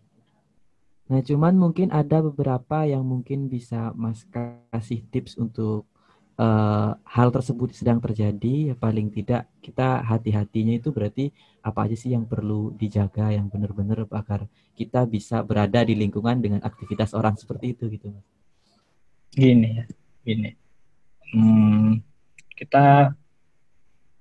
Nah, 1.06 1.22
cuman 1.22 1.54
mungkin 1.54 1.94
ada 1.94 2.18
beberapa 2.18 2.82
yang 2.82 3.06
mungkin 3.06 3.46
bisa 3.46 3.94
Mas 3.94 4.26
kasih 4.26 5.06
tips 5.06 5.38
untuk 5.38 5.86
uh, 6.34 6.98
hal 7.06 7.28
tersebut 7.30 7.70
sedang 7.70 8.02
terjadi, 8.02 8.72
ya 8.72 8.74
paling 8.74 9.14
tidak 9.14 9.46
kita 9.62 10.02
hati-hatinya 10.02 10.74
itu 10.74 10.90
berarti 10.90 11.30
apa 11.62 11.86
aja 11.86 11.94
sih 11.94 12.10
yang 12.10 12.26
perlu 12.26 12.74
dijaga 12.74 13.30
yang 13.30 13.46
benar-benar 13.46 14.02
agar 14.10 14.50
kita 14.74 15.06
bisa 15.06 15.46
berada 15.46 15.86
di 15.86 15.94
lingkungan 15.94 16.42
dengan 16.42 16.60
aktivitas 16.66 17.14
orang 17.14 17.38
seperti 17.38 17.74
itu 17.78 17.86
gitu 17.86 18.10
mas. 18.10 18.26
Gini 19.30 19.78
ya, 19.78 19.84
gini. 20.26 20.50
Hmm, 21.30 22.02
kita 22.58 23.14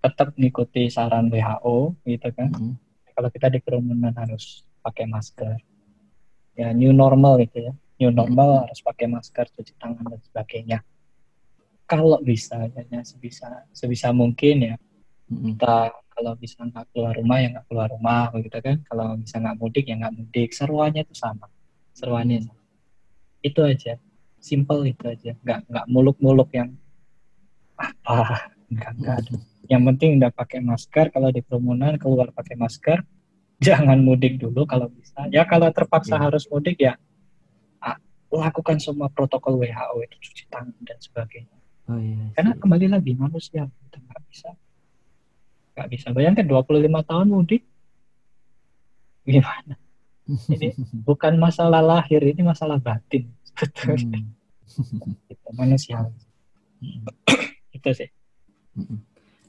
tetap 0.05 0.37
mengikuti 0.37 0.85
saran 0.93 1.33
WHO 1.33 1.97
gitu 2.05 2.29
kan. 2.29 2.53
-hmm. 2.53 2.73
Kalau 3.17 3.29
kita 3.33 3.49
di 3.49 3.59
kerumunan 3.65 4.13
harus 4.13 4.61
pakai 4.85 5.09
masker. 5.09 5.57
Ya 6.53 6.69
new 6.77 6.93
normal 6.93 7.41
gitu 7.41 7.65
ya. 7.65 7.73
New 7.97 8.13
normal 8.13 8.49
-hmm. 8.53 8.63
harus 8.69 8.79
pakai 8.85 9.09
masker, 9.09 9.49
cuci 9.49 9.73
tangan 9.81 10.05
dan 10.05 10.21
sebagainya 10.21 10.85
kalau 11.85 12.17
bisa 12.21 12.65
ya 12.73 13.01
sebisa 13.05 13.65
sebisa 13.69 14.09
mungkin 14.09 14.73
ya 14.73 14.75
kita 15.29 15.93
kalau 16.13 16.33
bisa 16.37 16.65
nggak 16.65 16.85
keluar 16.93 17.13
rumah 17.13 17.37
ya 17.41 17.47
nggak 17.53 17.65
keluar 17.69 17.87
rumah 17.89 18.33
begitu 18.33 18.57
kan 18.61 18.77
kalau 18.89 19.17
bisa 19.17 19.37
nggak 19.37 19.57
mudik 19.57 19.85
ya 19.85 19.95
nggak 19.97 20.13
mudik 20.17 20.49
seruannya 20.53 21.01
itu 21.05 21.15
sama 21.17 21.45
seruannya 21.93 22.45
sama. 22.45 22.61
itu 23.45 23.59
aja 23.61 23.93
simple 24.45 24.85
itu 24.85 25.03
aja. 25.09 25.33
Nggak 25.41 25.59
nggak 25.65 25.85
muluk-muluk 25.89 26.53
yang 26.53 26.77
apa? 27.81 28.53
Nggak 28.69 28.91
nggak 29.01 29.17
yang 29.65 29.81
penting 29.81 30.21
udah 30.21 30.29
pakai 30.29 30.61
masker 30.61 31.09
kalau 31.09 31.33
di 31.33 31.41
kerumunan 31.41 31.97
keluar 31.97 32.29
pakai 32.29 32.53
masker 32.53 33.01
jangan 33.65 33.97
mudik 34.05 34.37
dulu 34.37 34.69
kalau 34.69 34.85
bisa. 34.93 35.25
Ya 35.33 35.49
kalau 35.49 35.73
terpaksa 35.73 36.21
yeah. 36.21 36.23
harus 36.29 36.45
mudik 36.53 36.77
ya 36.77 36.93
lakukan 38.35 38.77
semua 38.83 39.07
protokol 39.07 39.55
WHO 39.63 39.95
itu 40.03 40.15
cuci 40.19 40.43
tangan 40.51 40.75
dan 40.83 40.99
sebagainya. 40.99 41.55
Oh, 41.85 42.01
iya, 42.01 42.33
Karena 42.35 42.51
kembali 42.57 42.87
lagi 42.91 43.13
manusia 43.15 43.63
kita 43.63 43.97
nggak 44.03 44.21
bisa. 44.27 44.49
Nggak 45.77 45.87
bisa. 45.93 46.07
Bayangkan 46.11 46.45
25 46.45 47.09
tahun 47.09 47.27
mudik 47.31 47.63
gimana 49.25 49.73
ini 50.27 50.73
bukan 51.05 51.37
masalah 51.37 51.81
lahir 51.81 52.21
ini 52.25 52.41
masalah 52.41 52.81
batin 52.81 53.29
betul 53.53 53.97
hmm. 53.97 54.33
manusia 55.59 56.09
itu 57.71 57.89
sih 57.93 58.09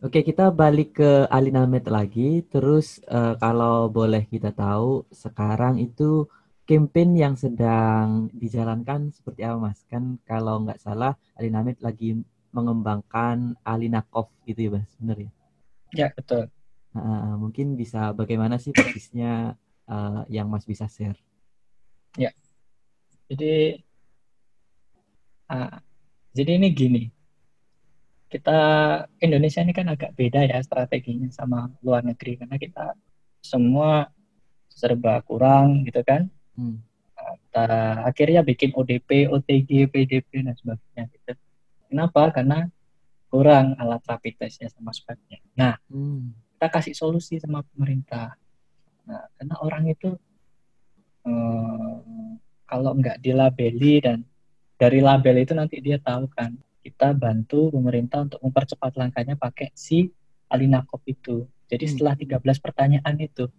Oke, 0.04 0.20
kita 0.22 0.52
balik 0.52 1.00
ke 1.00 1.24
Alinamet 1.26 1.88
lagi. 1.88 2.44
Terus 2.46 3.00
uh, 3.08 3.34
kalau 3.40 3.88
boleh 3.88 4.28
kita 4.28 4.52
tahu, 4.52 5.08
sekarang 5.08 5.80
itu 5.80 6.28
campaign 6.68 7.16
yang 7.16 7.34
sedang 7.34 8.28
dijalankan 8.30 9.10
seperti 9.10 9.42
apa, 9.42 9.56
Mas? 9.56 9.82
Kan 9.88 10.20
kalau 10.28 10.62
nggak 10.62 10.78
salah 10.78 11.16
Alinamet 11.34 11.80
lagi 11.80 12.22
mengembangkan 12.52 13.56
Alinakov 13.64 14.30
gitu 14.44 14.68
ya 14.68 14.70
Mas, 14.78 14.90
benar 15.00 15.16
ya? 15.16 15.30
Ya, 15.96 16.08
betul. 16.12 16.52
Uh, 16.92 17.34
mungkin 17.40 17.74
bisa 17.74 18.12
bagaimana 18.12 18.60
sih 18.60 18.76
persisnya 18.76 19.56
uh, 19.90 20.22
yang 20.30 20.46
Mas 20.50 20.66
bisa 20.66 20.86
share? 20.86 21.18
Ya, 22.16 22.32
jadi 23.30 23.82
uh, 25.50 25.78
jadi 26.36 26.60
ini 26.60 26.68
gini, 26.74 27.02
kita 28.28 28.58
Indonesia 29.22 29.62
ini 29.62 29.72
kan 29.72 29.88
agak 29.88 30.12
beda 30.18 30.44
ya 30.44 30.58
strateginya 30.60 31.30
sama 31.30 31.70
luar 31.80 32.02
negeri 32.02 32.36
karena 32.36 32.58
kita 32.58 32.92
semua 33.40 34.10
serba 34.66 35.22
kurang 35.24 35.86
gitu 35.88 36.02
kan. 36.04 36.28
Hmm. 36.58 36.82
Kita 37.16 37.66
akhirnya 38.04 38.44
bikin 38.44 38.76
ODP, 38.76 39.32
OTG, 39.32 39.88
PDP 39.88 40.44
dan 40.44 40.54
sebagainya 40.54 41.08
gitu. 41.10 41.32
Kenapa? 41.88 42.28
Karena 42.34 42.68
kurang 43.32 43.74
alat 43.80 44.04
rapid 44.04 44.36
testnya 44.36 44.68
sama 44.70 44.92
sebagainya. 44.92 45.40
Nah, 45.56 45.74
hmm. 45.88 46.36
kita 46.56 46.66
kasih 46.68 46.94
solusi 46.94 47.40
sama 47.40 47.64
pemerintah. 47.72 48.36
Nah, 49.06 49.22
karena 49.38 49.54
orang 49.62 49.84
itu 49.90 50.10
eh, 51.26 51.96
kalau 52.66 52.92
nggak 52.98 53.22
dilabeli 53.22 54.02
dan 54.02 54.26
dari 54.76 55.00
label 55.00 55.36
itu 55.40 55.52
nanti 55.56 55.80
dia 55.80 55.96
tahu 56.02 56.28
kan 56.30 56.52
kita 56.82 57.16
bantu 57.16 57.72
pemerintah 57.72 58.26
untuk 58.26 58.38
mempercepat 58.42 58.94
langkahnya 58.94 59.34
pakai 59.34 59.74
si 59.74 60.10
Alinakop 60.46 61.02
itu. 61.06 61.46
Jadi 61.66 61.84
hmm. 61.86 61.92
setelah 61.96 62.14
13 62.14 62.62
pertanyaan 62.62 63.16
itu 63.18 63.50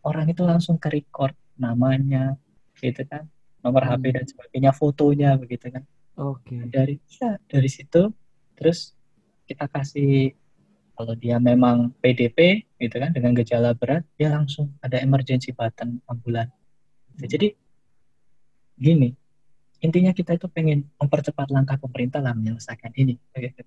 orang 0.00 0.32
itu 0.32 0.42
langsung 0.44 0.80
ke 0.80 0.88
record 0.88 1.36
namanya 1.60 2.40
gitu 2.80 3.04
kan 3.04 3.28
nomor 3.60 3.84
hmm. 3.84 3.92
HP 3.92 4.04
dan 4.16 4.24
sebagainya 4.24 4.72
fotonya 4.72 5.36
begitu 5.36 5.68
kan 5.68 5.84
Oke. 6.20 6.52
Okay. 6.52 6.60
Dari 6.68 6.94
ya, 7.16 7.40
dari 7.48 7.70
situ 7.72 8.12
terus 8.58 8.92
kita 9.48 9.64
kasih 9.72 10.36
kalau 11.00 11.16
dia 11.16 11.40
memang 11.40 11.96
PDP 12.04 12.68
gitu 12.76 13.00
kan 13.00 13.16
dengan 13.16 13.32
gejala 13.32 13.72
berat 13.72 14.04
dia 14.20 14.28
langsung 14.28 14.76
ada 14.84 15.00
emergency 15.00 15.56
button 15.56 16.04
ambulan. 16.04 16.52
Hmm. 17.16 17.24
Jadi 17.24 17.56
gini 18.76 19.16
intinya 19.80 20.12
kita 20.12 20.36
itu 20.36 20.44
pengen 20.52 20.84
mempercepat 21.00 21.48
langkah 21.48 21.80
pemerintah 21.80 22.20
lah 22.20 22.36
menyelesaikan 22.36 22.92
ini. 23.00 23.16
Kita 23.32 23.64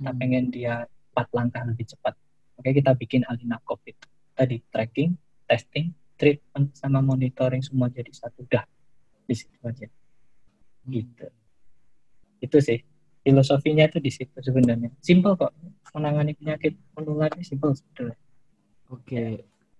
hmm. 0.00 0.16
pengen 0.16 0.48
dia 0.48 0.88
empat 1.12 1.28
langkah 1.36 1.60
lebih 1.68 1.84
cepat. 1.84 2.16
Oke 2.56 2.72
kita 2.72 2.96
bikin 2.96 3.28
Alina 3.28 3.60
COVID 3.60 3.96
tadi 4.32 4.56
tracking, 4.72 5.12
testing, 5.44 5.92
treatment 6.16 6.72
sama 6.72 7.04
monitoring 7.04 7.60
semua 7.60 7.92
jadi 7.92 8.08
satu 8.08 8.48
dah 8.48 8.64
di 9.28 9.36
situ 9.36 9.60
aja. 9.60 9.84
Hmm. 9.84 10.88
Gitu 10.88 11.28
itu 12.40 12.58
sih 12.58 12.80
filosofinya 13.20 13.84
itu 13.86 14.00
di 14.00 14.08
situ 14.08 14.32
sebenarnya 14.40 14.90
simple 15.04 15.36
kok 15.36 15.52
menangani 15.94 16.32
penyakit 16.36 16.74
menular 16.94 17.30
ini 17.34 17.44
simple 17.44 17.74
sebetulnya. 17.74 18.16
Oke 18.90 19.04
okay. 19.06 19.30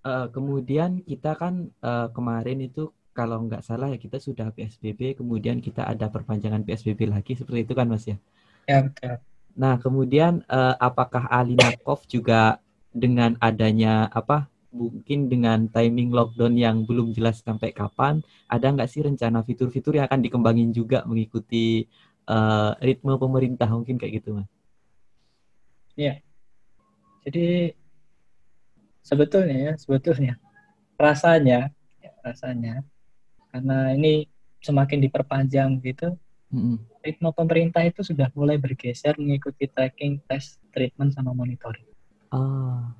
uh, 0.07 0.25
eh, 0.25 0.27
kemudian 0.31 1.03
kita 1.03 1.35
kan 1.35 1.71
uh, 1.83 2.09
kemarin 2.15 2.63
itu 2.63 2.91
kalau 3.11 3.43
nggak 3.45 3.67
salah 3.67 3.91
ya 3.91 3.99
kita 3.99 4.23
sudah 4.23 4.55
PSBB 4.55 5.19
kemudian 5.19 5.59
kita 5.59 5.83
ada 5.83 6.07
perpanjangan 6.09 6.63
PSBB 6.63 7.11
lagi 7.11 7.35
seperti 7.35 7.67
itu 7.67 7.75
kan 7.75 7.91
mas 7.91 8.07
ya? 8.07 8.17
Ya 8.71 8.87
betul. 8.87 9.19
Nah 9.59 9.75
kemudian 9.83 10.47
uh, 10.47 10.79
apakah 10.79 11.27
Alinakov 11.27 12.07
juga 12.07 12.63
dengan 12.91 13.35
adanya 13.43 14.07
apa 14.11 14.47
mungkin 14.71 15.27
dengan 15.27 15.67
timing 15.67 16.15
lockdown 16.15 16.55
yang 16.55 16.87
belum 16.87 17.11
jelas 17.11 17.43
sampai 17.43 17.75
kapan, 17.75 18.23
ada 18.47 18.71
nggak 18.71 18.87
sih 18.87 19.03
rencana 19.03 19.43
fitur-fitur 19.43 19.99
yang 19.99 20.07
akan 20.07 20.23
dikembangin 20.23 20.71
juga 20.71 21.03
mengikuti 21.03 21.91
uh, 22.31 22.79
ritme 22.79 23.19
pemerintah 23.19 23.67
mungkin 23.67 23.99
kayak 23.99 24.23
gitu 24.23 24.39
mas 24.39 24.60
Iya. 25.99 26.23
Jadi 27.27 27.77
sebetulnya 29.05 29.57
ya, 29.57 29.73
sebetulnya 29.77 30.35
rasanya, 30.97 31.73
ya, 32.01 32.13
rasanya 32.25 32.85
karena 33.51 33.93
ini 33.97 34.29
semakin 34.61 34.99
diperpanjang 35.03 35.81
gitu, 35.83 36.15
mm-hmm. 36.53 36.77
ritme 37.03 37.31
pemerintah 37.33 37.83
itu 37.83 38.05
sudah 38.05 38.29
mulai 38.37 38.61
bergeser 38.61 39.17
mengikuti 39.17 39.67
tracking, 39.67 40.21
test, 40.29 40.61
treatment 40.71 41.17
sama 41.17 41.35
monitoring. 41.35 41.89
Ah. 42.31 42.95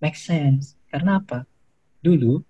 Make 0.00 0.16
sense. 0.16 0.80
Karena 0.88 1.20
apa? 1.20 1.44
Dulu 2.00 2.40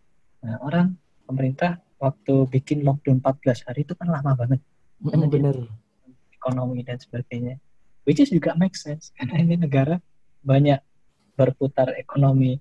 nah, 0.47 0.59
orang 0.63 0.95
pemerintah 1.27 1.83
waktu 1.99 2.47
bikin 2.49 2.87
lockdown 2.87 3.21
14 3.21 3.67
hari 3.69 3.85
itu 3.85 3.93
kan 3.93 4.09
lama 4.09 4.33
banget 4.33 4.61
karena 5.01 5.27
mm, 5.29 5.33
bener. 5.33 5.57
ekonomi 6.33 6.81
dan 6.81 6.97
sebagainya 6.97 7.61
which 8.11 8.19
is 8.19 8.35
juga 8.35 8.59
make 8.59 8.75
sense 8.75 9.15
karena 9.15 9.39
ini 9.39 9.55
negara 9.55 10.03
banyak 10.43 10.83
berputar 11.39 11.95
ekonomi 11.95 12.59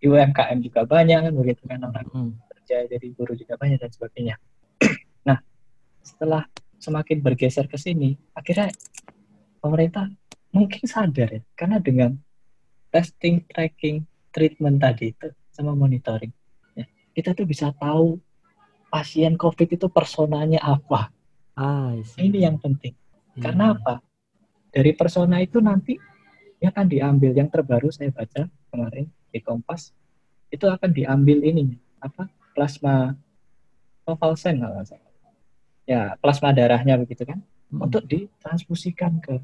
UMKM 0.00 0.64
juga 0.64 0.88
banyak 0.88 1.28
kan 1.28 1.32
begitu 1.36 1.68
kan 1.68 1.84
orang 1.84 2.08
mm. 2.08 2.32
kerja 2.48 2.88
jadi 2.88 3.06
guru 3.12 3.36
juga 3.36 3.60
banyak 3.60 3.76
dan 3.76 3.92
sebagainya 3.92 4.40
nah 5.28 5.36
setelah 6.00 6.48
semakin 6.80 7.20
bergeser 7.20 7.68
ke 7.68 7.76
sini 7.76 8.16
akhirnya 8.32 8.72
pemerintah 9.60 10.08
mungkin 10.56 10.88
sadar 10.88 11.28
ya 11.36 11.42
karena 11.52 11.76
dengan 11.76 12.16
testing 12.88 13.44
tracking 13.52 14.08
treatment 14.32 14.80
tadi 14.80 15.12
itu 15.12 15.28
sama 15.52 15.76
monitoring 15.76 16.32
ya, 16.72 16.88
kita 17.12 17.36
tuh 17.36 17.44
bisa 17.44 17.68
tahu 17.76 18.16
pasien 18.88 19.36
COVID 19.36 19.76
itu 19.76 19.92
personanya 19.92 20.64
apa 20.64 21.12
Ah, 21.56 21.96
ini 22.20 22.44
yang 22.44 22.60
penting. 22.60 22.92
Hmm. 23.32 23.42
Karena 23.42 23.64
apa? 23.72 24.04
Dari 24.76 24.92
persona 24.92 25.40
itu 25.40 25.56
nanti 25.64 25.96
ya 26.60 26.68
akan 26.68 26.84
diambil 26.84 27.32
yang 27.32 27.48
terbaru 27.48 27.88
saya 27.88 28.12
baca 28.12 28.44
kemarin 28.68 29.08
di 29.32 29.40
Kompas 29.40 29.96
itu 30.52 30.68
akan 30.68 30.92
diambil 30.92 31.40
ini 31.44 31.76
apa 32.00 32.28
plasma 32.52 33.12
konvalesen 34.04 34.60
kalau 34.62 34.84
saya 34.84 35.06
ya 35.84 36.16
plasma 36.18 36.56
darahnya 36.56 36.96
begitu 36.96 37.22
kan 37.28 37.40
hmm. 37.40 37.84
untuk 37.84 38.04
ditransfusikan 38.08 39.20
ke 39.20 39.36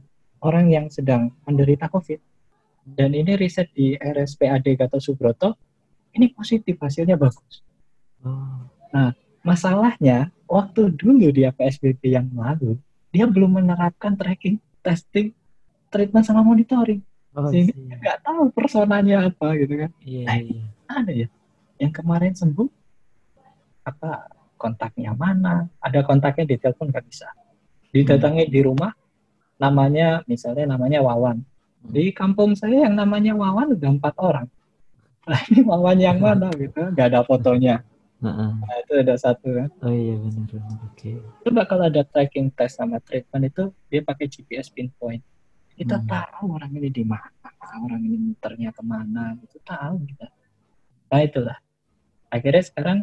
orang 0.42 0.72
yang 0.72 0.86
sedang 0.88 1.30
menderita 1.44 1.86
COVID 1.92 2.20
dan 2.98 3.14
ini 3.14 3.38
riset 3.38 3.70
di 3.76 3.94
RSPAD 3.94 4.74
Gatot 4.74 4.98
Subroto 4.98 5.54
ini 6.12 6.28
positif 6.28 6.76
hasilnya 6.76 7.16
bagus. 7.16 7.62
Oh. 8.26 8.66
Nah 8.90 9.14
masalahnya 9.46 10.34
waktu 10.50 10.92
dulu 10.92 11.30
di 11.30 11.46
PSBB 11.46 12.10
yang 12.10 12.28
lalu 12.34 12.76
dia 13.12 13.28
belum 13.28 13.60
menerapkan 13.60 14.16
tracking, 14.16 14.56
testing, 14.82 15.32
treatment 15.88 16.26
sama 16.26 16.42
monitoring. 16.42 17.00
Oh, 17.32 17.48
sehingga 17.48 17.72
nggak 17.72 18.18
tahu 18.28 18.52
personanya 18.52 19.32
apa 19.32 19.56
gitu 19.56 19.86
kan. 19.86 19.90
Iya, 20.04 20.24
nah, 20.28 20.36
iya. 20.36 20.64
ada 20.84 21.12
ya. 21.16 21.28
Yang 21.80 21.92
kemarin 22.02 22.32
sembuh 22.36 22.68
apa 23.88 24.28
kontaknya 24.60 25.16
mana? 25.16 25.64
Ada 25.80 26.04
kontaknya 26.04 26.44
di 26.44 26.56
telepon 26.60 26.92
nggak 26.92 27.06
bisa. 27.08 27.32
Didatangi 27.88 28.44
hmm. 28.46 28.52
di 28.52 28.60
rumah 28.60 28.92
namanya 29.56 30.20
misalnya 30.28 30.76
namanya 30.76 31.00
Wawan. 31.00 31.40
Di 31.82 32.12
kampung 32.12 32.52
saya 32.52 32.84
yang 32.84 32.94
namanya 32.94 33.32
Wawan 33.32 33.80
udah 33.80 33.90
empat 33.96 34.14
orang. 34.20 34.46
Nah 35.22 35.40
ini 35.48 35.62
Wawan 35.64 35.98
yang 36.02 36.18
mana 36.20 36.52
gitu? 36.52 36.92
Nggak 36.92 37.06
ada 37.16 37.20
fotonya 37.24 37.80
Nah, 38.22 38.76
itu 38.78 38.92
ada 39.02 39.18
satu 39.18 39.50
kan. 39.50 39.68
Oh 39.82 39.90
iya 39.90 40.14
benar. 40.14 40.46
Oke. 40.46 40.62
Okay. 40.94 41.14
Coba 41.42 41.66
kalau 41.66 41.90
ada 41.90 42.06
tracking 42.06 42.54
test 42.54 42.78
sama 42.78 43.02
treatment 43.02 43.50
itu 43.50 43.74
dia 43.90 44.06
pakai 44.06 44.30
GPS 44.30 44.70
pinpoint. 44.70 45.26
Kita 45.74 45.98
hmm. 45.98 46.06
tahu 46.06 46.54
orang 46.54 46.70
ini 46.78 46.88
di 46.92 47.02
mana, 47.02 47.50
orang 47.82 47.98
ini 48.06 48.16
muternya 48.30 48.70
ke 48.70 48.82
mana, 48.86 49.34
itu 49.42 49.58
tahu 49.66 50.06
kita. 50.06 50.30
Nah 51.10 51.20
itulah. 51.26 51.58
Akhirnya 52.30 52.62
sekarang 52.62 52.98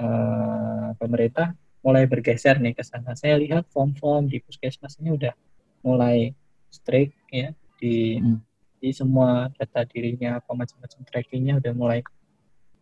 uh, 0.00 0.96
pemerintah 0.96 1.52
mulai 1.84 2.08
bergeser 2.08 2.56
nih 2.56 2.72
ke 2.72 2.82
sana. 2.82 3.12
Saya 3.12 3.36
lihat 3.36 3.68
form-form 3.68 4.26
di 4.32 4.40
puskesmas 4.40 4.96
ini 4.98 5.12
udah 5.12 5.36
mulai 5.84 6.32
strict 6.72 7.14
ya 7.28 7.52
di 7.76 8.18
hmm. 8.18 8.40
di 8.80 8.90
semua 8.90 9.52
data 9.52 9.84
dirinya 9.84 10.40
apa 10.40 10.50
macam-macam 10.56 11.00
trackingnya 11.06 11.60
udah 11.60 11.72
mulai 11.76 12.00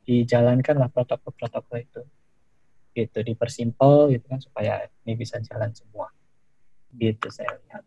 dijalankan 0.05 0.77
lah 0.77 0.88
protokol-protokol 0.93 1.81
itu. 1.81 2.03
Gitu 2.95 3.19
dipersimpel 3.27 4.14
gitu 4.14 4.25
kan 4.31 4.38
supaya 4.38 4.87
ini 5.03 5.19
bisa 5.19 5.40
jalan 5.43 5.73
semua. 5.75 6.12
Gitu 6.95 7.27
saya 7.33 7.57
lihat. 7.67 7.83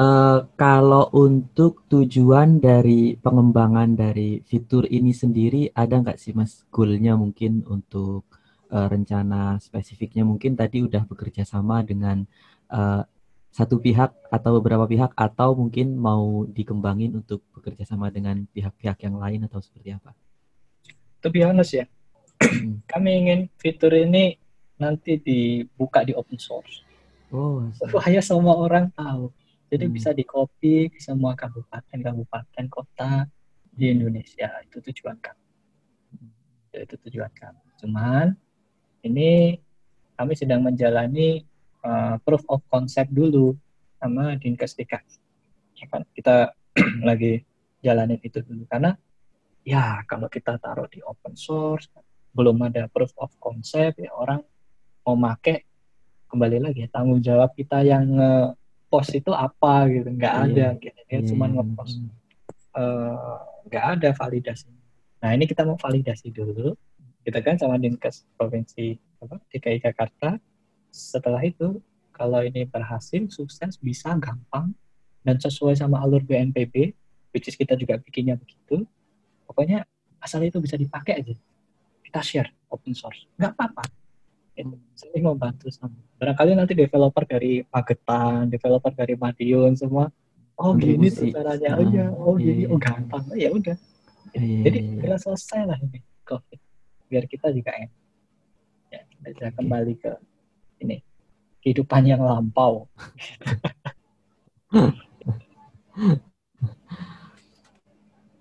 Uh, 0.00 0.48
kalau 0.56 1.12
untuk 1.12 1.84
tujuan 1.92 2.56
dari 2.56 3.20
pengembangan 3.20 3.92
dari 3.92 4.40
fitur 4.48 4.88
ini 4.88 5.12
sendiri 5.12 5.68
ada 5.76 6.00
nggak 6.00 6.16
sih 6.16 6.32
mas 6.32 6.64
goalnya 6.72 7.20
mungkin 7.20 7.66
untuk 7.68 8.24
uh, 8.72 8.86
rencana 8.88 9.60
spesifiknya? 9.60 10.24
Mungkin 10.24 10.56
tadi 10.56 10.80
udah 10.80 11.04
bekerja 11.04 11.44
sama 11.44 11.84
dengan 11.84 12.24
uh, 12.72 13.04
satu 13.50 13.82
pihak 13.82 14.14
atau 14.30 14.62
beberapa 14.62 14.86
pihak 14.86 15.10
atau 15.18 15.58
mungkin 15.58 15.98
mau 15.98 16.46
dikembangin 16.46 17.18
untuk 17.18 17.42
bekerja 17.50 17.82
sama 17.82 18.06
dengan 18.08 18.46
pihak-pihak 18.54 19.02
yang 19.02 19.18
lain 19.18 19.42
atau 19.50 19.58
seperti 19.58 19.98
apa? 19.98 20.14
To 21.20 21.28
be 21.28 21.42
honest 21.42 21.74
ya, 21.74 21.84
hmm. 22.40 22.86
kami 22.92 23.10
ingin 23.26 23.40
fitur 23.58 23.90
ini 23.90 24.38
nanti 24.78 25.18
dibuka 25.18 26.06
di 26.06 26.14
open 26.14 26.38
source. 26.38 26.86
Oh, 27.30 27.62
supaya 27.76 28.22
semua 28.22 28.58
orang 28.58 28.90
tahu. 28.94 29.30
Jadi 29.70 29.86
hmm. 29.86 29.94
bisa 29.94 30.10
di 30.10 30.26
copy 30.26 30.90
di 30.90 30.98
semua 30.98 31.38
kabupaten-kabupaten 31.38 32.66
kota 32.66 33.26
di 33.70 33.90
Indonesia. 33.90 34.50
Itu 34.66 34.82
tujuan 34.82 35.18
kami. 35.18 35.46
Itu 36.74 36.98
tujuan 37.06 37.30
kami. 37.30 37.62
Cuman 37.78 38.34
ini 39.06 39.58
kami 40.18 40.32
sedang 40.34 40.66
menjalani 40.66 41.49
uh, 41.84 42.16
proof 42.22 42.42
of 42.48 42.60
concept 42.68 43.12
dulu 43.12 43.56
sama 44.00 44.36
Dinkes 44.36 44.76
DKI. 44.76 45.14
Ya 45.80 45.86
kan? 45.88 46.02
Kita 46.12 46.52
lagi 47.08 47.44
jalanin 47.80 48.20
itu 48.20 48.44
dulu 48.44 48.68
karena 48.68 48.96
ya 49.64 50.04
kalau 50.08 50.28
kita 50.28 50.56
taruh 50.60 50.88
di 50.88 51.00
open 51.04 51.36
source 51.36 51.88
belum 52.32 52.60
ada 52.62 52.86
proof 52.86 53.10
of 53.18 53.32
concept 53.42 53.98
ya 53.98 54.12
orang 54.14 54.40
mau 55.02 55.16
make 55.16 55.66
kembali 56.30 56.62
lagi 56.62 56.86
tanggung 56.92 57.18
jawab 57.18 57.50
kita 57.58 57.82
yang 57.82 58.06
post 58.86 59.16
itu 59.16 59.32
apa 59.34 59.90
gitu 59.90 60.08
nggak 60.14 60.34
yeah. 60.34 60.46
ada 60.46 60.66
gitu 60.78 61.00
ya 61.10 61.20
cuma 61.26 61.50
iya. 61.50 61.54
ngepost 61.58 61.96
uh, 62.78 63.38
nggak 63.66 63.84
ada 63.98 64.08
validasi 64.14 64.70
nah 65.20 65.30
ini 65.34 65.44
kita 65.50 65.66
mau 65.66 65.76
validasi 65.76 66.30
dulu 66.30 66.76
kita 67.26 67.38
kan 67.44 67.58
sama 67.58 67.76
dinkes 67.76 68.24
provinsi 68.38 68.96
apa 69.20 69.36
DKI 69.52 69.78
Jakarta 69.84 70.38
setelah 70.90 71.40
itu 71.42 71.78
kalau 72.10 72.44
ini 72.44 72.66
berhasil 72.66 73.24
sukses 73.32 73.80
bisa 73.80 74.12
gampang 74.20 74.74
dan 75.24 75.40
sesuai 75.40 75.78
sama 75.78 76.02
alur 76.02 76.20
BNPB 76.26 76.92
which 77.32 77.46
is 77.46 77.56
kita 77.56 77.78
juga 77.78 77.96
bikinnya 77.96 78.36
begitu 78.36 78.84
pokoknya 79.46 79.86
asal 80.20 80.44
itu 80.44 80.60
bisa 80.60 80.76
dipakai 80.76 81.24
aja. 81.24 81.34
Kita 82.04 82.20
share 82.20 82.52
open 82.68 82.92
source. 82.92 83.26
Nggak 83.40 83.56
apa-apa. 83.56 83.84
Sering 84.92 85.24
membantu 85.24 85.72
sama. 85.72 85.96
Barangkali 86.20 86.52
nanti 86.52 86.76
developer 86.76 87.24
dari 87.24 87.64
Magetan 87.64 88.52
developer 88.52 88.92
dari 88.92 89.16
Madiun 89.16 89.72
semua 89.72 90.12
oh 90.60 90.76
gini 90.76 91.08
tuh 91.08 91.32
caranya 91.32 91.80
oh 91.80 91.88
ya 91.88 92.06
oh 92.12 92.36
gini 92.36 92.68
oh 92.68 92.76
gampang 92.76 93.24
oh, 93.32 93.36
ya 93.38 93.48
udah. 93.48 93.72
Iya, 94.36 94.68
jadi 94.68 94.78
bila 95.00 95.16
selesai 95.16 95.64
lah 95.64 95.80
ini 95.80 96.04
covid. 96.28 96.60
Biar 97.08 97.24
kita 97.24 97.48
juga 97.56 97.72
enak. 97.72 97.96
Ya 98.92 99.00
kita 99.32 99.48
kembali 99.56 99.94
ke 99.96 100.12
ini 100.80 101.04
kehidupan 101.60 102.08
yang 102.08 102.24
lampau. 102.24 102.88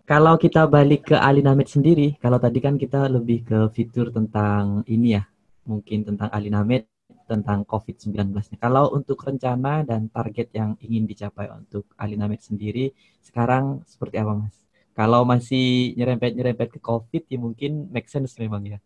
kalau 0.10 0.40
kita 0.40 0.66
balik 0.66 1.12
ke 1.14 1.16
Alinamed 1.20 1.68
sendiri, 1.68 2.16
kalau 2.18 2.40
tadi 2.40 2.64
kan 2.64 2.80
kita 2.80 3.12
lebih 3.12 3.44
ke 3.46 3.60
fitur 3.76 4.10
tentang 4.10 4.88
ini 4.88 5.20
ya, 5.20 5.28
mungkin 5.68 6.08
tentang 6.08 6.32
Alinamed, 6.32 6.88
tentang 7.30 7.62
COVID-19. 7.62 8.34
Kalau 8.58 8.90
untuk 8.90 9.22
rencana 9.22 9.86
dan 9.86 10.10
target 10.10 10.50
yang 10.56 10.74
ingin 10.82 11.06
dicapai 11.06 11.46
untuk 11.54 11.86
Alinamed 12.00 12.42
sendiri, 12.42 12.90
sekarang 13.22 13.86
seperti 13.86 14.18
apa 14.18 14.34
Mas? 14.34 14.58
Kalau 14.98 15.24
masih 15.24 15.94
nyerempet-nyerempet 15.96 16.76
ke 16.76 16.80
COVID, 16.82 17.24
ya 17.30 17.38
mungkin 17.38 17.88
make 17.94 18.10
sense 18.10 18.36
memang 18.42 18.66
ya. 18.66 18.80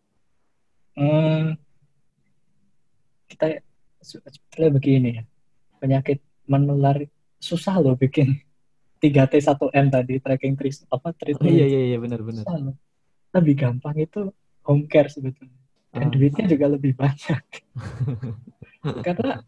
Hmm, 0.94 1.58
kita 3.28 3.64
sebetulnya 4.04 4.72
begini 4.74 5.10
ya 5.20 5.24
penyakit 5.80 6.20
menular 6.48 7.00
susah 7.40 7.80
loh 7.80 7.96
bikin 7.96 8.40
3T 9.04 9.44
1M 9.44 9.92
tadi 9.92 10.16
tracking 10.24 10.56
trees 10.56 10.88
apa 10.88 11.12
treatment. 11.12 11.44
Oh, 11.44 11.52
iya 11.52 11.68
iya 11.68 11.82
iya 11.92 11.98
benar 12.00 12.24
benar. 12.24 12.48
Lebih 13.36 13.56
gampang 13.60 14.00
itu 14.00 14.32
home 14.64 14.88
care 14.88 15.12
sebetulnya. 15.12 15.60
Dan 15.92 16.08
ah. 16.08 16.12
duitnya 16.12 16.46
juga 16.48 16.66
lebih 16.72 16.96
banyak. 16.96 17.44
Karena 19.08 19.44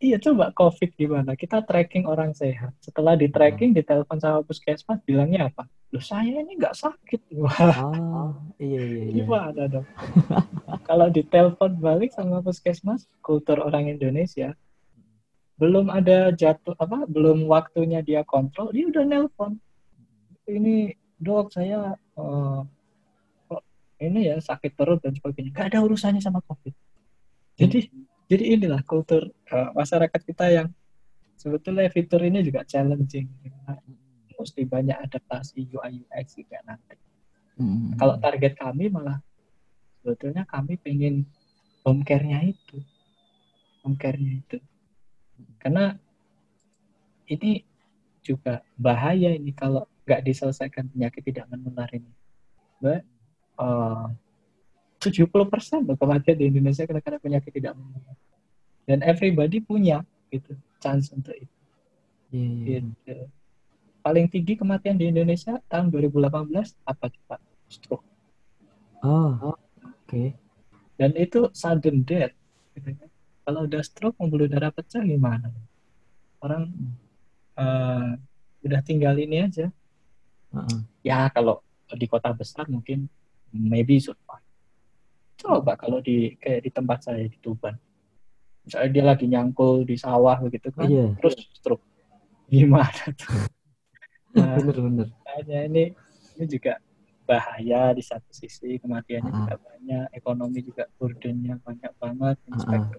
Iya 0.00 0.16
coba 0.16 0.48
COVID 0.56 0.96
gimana? 0.96 1.36
Kita 1.36 1.60
tracking 1.60 2.08
orang 2.08 2.32
sehat. 2.32 2.72
Setelah 2.80 3.20
di 3.20 3.28
tracking, 3.28 3.76
di 3.76 3.84
telepon 3.84 4.16
sama 4.16 4.40
puskesmas, 4.40 4.96
bilangnya 5.04 5.52
apa? 5.52 5.68
Loh 5.92 6.00
saya 6.00 6.40
ini 6.40 6.56
nggak 6.56 6.72
sakit. 6.72 7.36
Wah, 7.36 7.52
oh, 7.84 8.32
iya, 8.56 8.80
iya, 8.80 9.02
iya. 9.12 9.20
gimana 9.20 9.68
dong? 9.68 9.84
Kalau 10.90 11.06
di 11.06 11.22
telepon 11.22 11.78
balik 11.78 12.10
sama 12.10 12.42
puskesmas, 12.42 13.06
kultur 13.22 13.62
orang 13.62 13.94
Indonesia, 13.94 14.58
belum 15.54 15.86
ada 15.86 16.34
jatuh 16.34 16.74
apa? 16.74 17.06
Belum 17.06 17.46
waktunya 17.46 18.02
dia 18.02 18.26
kontrol, 18.26 18.74
dia 18.74 18.90
udah 18.90 19.06
nelpon. 19.06 19.54
Ini 20.50 20.90
dok 21.14 21.54
saya 21.54 21.94
uh, 22.18 22.66
kok 23.46 23.62
ini 24.02 24.34
ya 24.34 24.42
sakit 24.42 24.74
perut 24.74 24.98
dan 24.98 25.14
sebagainya. 25.14 25.54
Gak 25.54 25.70
ada 25.70 25.86
urusannya 25.86 26.18
sama 26.18 26.42
COVID. 26.42 26.74
Jadi 27.54 27.86
jadi 28.26 28.58
inilah 28.58 28.82
kultur 28.82 29.30
uh, 29.54 29.70
masyarakat 29.78 30.20
kita 30.26 30.50
yang 30.50 30.68
sebetulnya 31.38 31.86
fitur 31.86 32.18
ini 32.26 32.42
juga 32.42 32.66
challenging 32.66 33.30
mesti 34.40 34.64
banyak 34.64 34.96
adaptasi 34.96 35.68
UI 35.68 36.08
UX 36.08 36.40
juga 36.40 36.64
nanti 36.64 36.96
hmm. 37.60 38.00
kalau 38.00 38.16
target 38.16 38.56
kami 38.56 38.88
malah 38.88 39.20
sebetulnya 40.00 40.48
kami 40.48 40.80
pengen 40.80 41.28
home 41.84 42.02
care-nya 42.02 42.44
itu 42.44 42.80
home 43.84 43.96
care-nya 44.00 44.40
itu 44.40 44.58
karena 45.60 45.96
ini 47.30 47.62
juga 48.20 48.60
bahaya 48.76 49.32
ini 49.32 49.52
kalau 49.54 49.86
nggak 50.04 50.24
diselesaikan 50.26 50.90
penyakit 50.90 51.22
tidak 51.22 51.46
menular 51.48 51.88
ini 51.92 52.10
Mbak, 52.80 53.00
uh, 53.60 54.08
70% 55.00 55.88
loh 55.88 55.96
kematian 55.96 56.36
di 56.36 56.44
Indonesia 56.48 56.84
karena 56.84 57.20
penyakit 57.20 57.52
tidak 57.52 57.76
menular. 57.76 58.16
Dan 58.88 59.04
everybody 59.04 59.60
punya 59.60 60.04
gitu 60.32 60.56
chance 60.80 61.12
untuk 61.12 61.36
itu. 61.36 61.56
Yeah. 62.32 62.84
Gitu. 62.84 63.28
Paling 64.00 64.32
tinggi 64.32 64.56
kematian 64.56 64.96
di 64.96 65.12
Indonesia 65.12 65.60
tahun 65.68 65.92
2018 65.92 66.72
apa 66.88 67.04
coba? 67.12 67.36
Stroke. 67.68 68.04
Oh. 69.04 69.56
Okay. 70.10 70.34
Dan 70.98 71.14
itu 71.14 71.46
sudden 71.54 72.02
death. 72.02 72.34
Gitu 72.74 72.98
kan. 72.98 73.08
Kalau 73.46 73.60
udah 73.70 73.82
stroke, 73.86 74.18
pembuluh 74.18 74.50
darah 74.50 74.74
pecah 74.74 75.06
gimana? 75.06 75.54
Orang 76.42 76.74
uh, 77.54 78.18
udah 78.66 78.80
tinggal 78.82 79.14
ini 79.14 79.46
aja. 79.46 79.70
Uh 80.50 80.66
-uh. 80.66 80.80
Ya 81.06 81.30
kalau 81.30 81.62
di 81.94 82.06
kota 82.10 82.34
besar 82.34 82.66
mungkin 82.66 83.06
maybe 83.54 83.98
survive 83.98 84.46
coba 85.40 85.72
kalau 85.74 86.04
di 86.04 86.36
kayak 86.36 86.68
di 86.68 86.70
tempat 86.70 86.98
saya 87.08 87.24
di 87.24 87.38
Tuban 87.40 87.74
misalnya 88.62 88.90
dia 88.92 89.04
lagi 89.08 89.24
nyangkul 89.24 89.88
di 89.88 89.96
sawah 89.96 90.36
begitu 90.44 90.68
kan 90.68 90.86
yeah. 90.86 91.10
terus 91.16 91.34
stroke 91.56 91.82
gimana 92.52 93.08
tuh 93.16 93.48
nah, 94.36 94.60
bener-bener 94.60 95.08
hanya 95.32 95.58
ini 95.64 95.84
ini 96.36 96.44
juga 96.44 96.76
bahaya 97.30 97.94
di 97.94 98.02
satu 98.02 98.26
sisi 98.34 98.82
kematiannya 98.82 99.30
uh 99.30 99.30
-huh. 99.30 99.40
juga 99.46 99.54
banyak 99.62 100.06
ekonomi 100.18 100.58
juga 100.66 100.84
burdennya 100.98 101.54
banyak 101.62 101.92
banget 102.02 102.36
uh 102.50 102.58
-huh. 102.58 102.90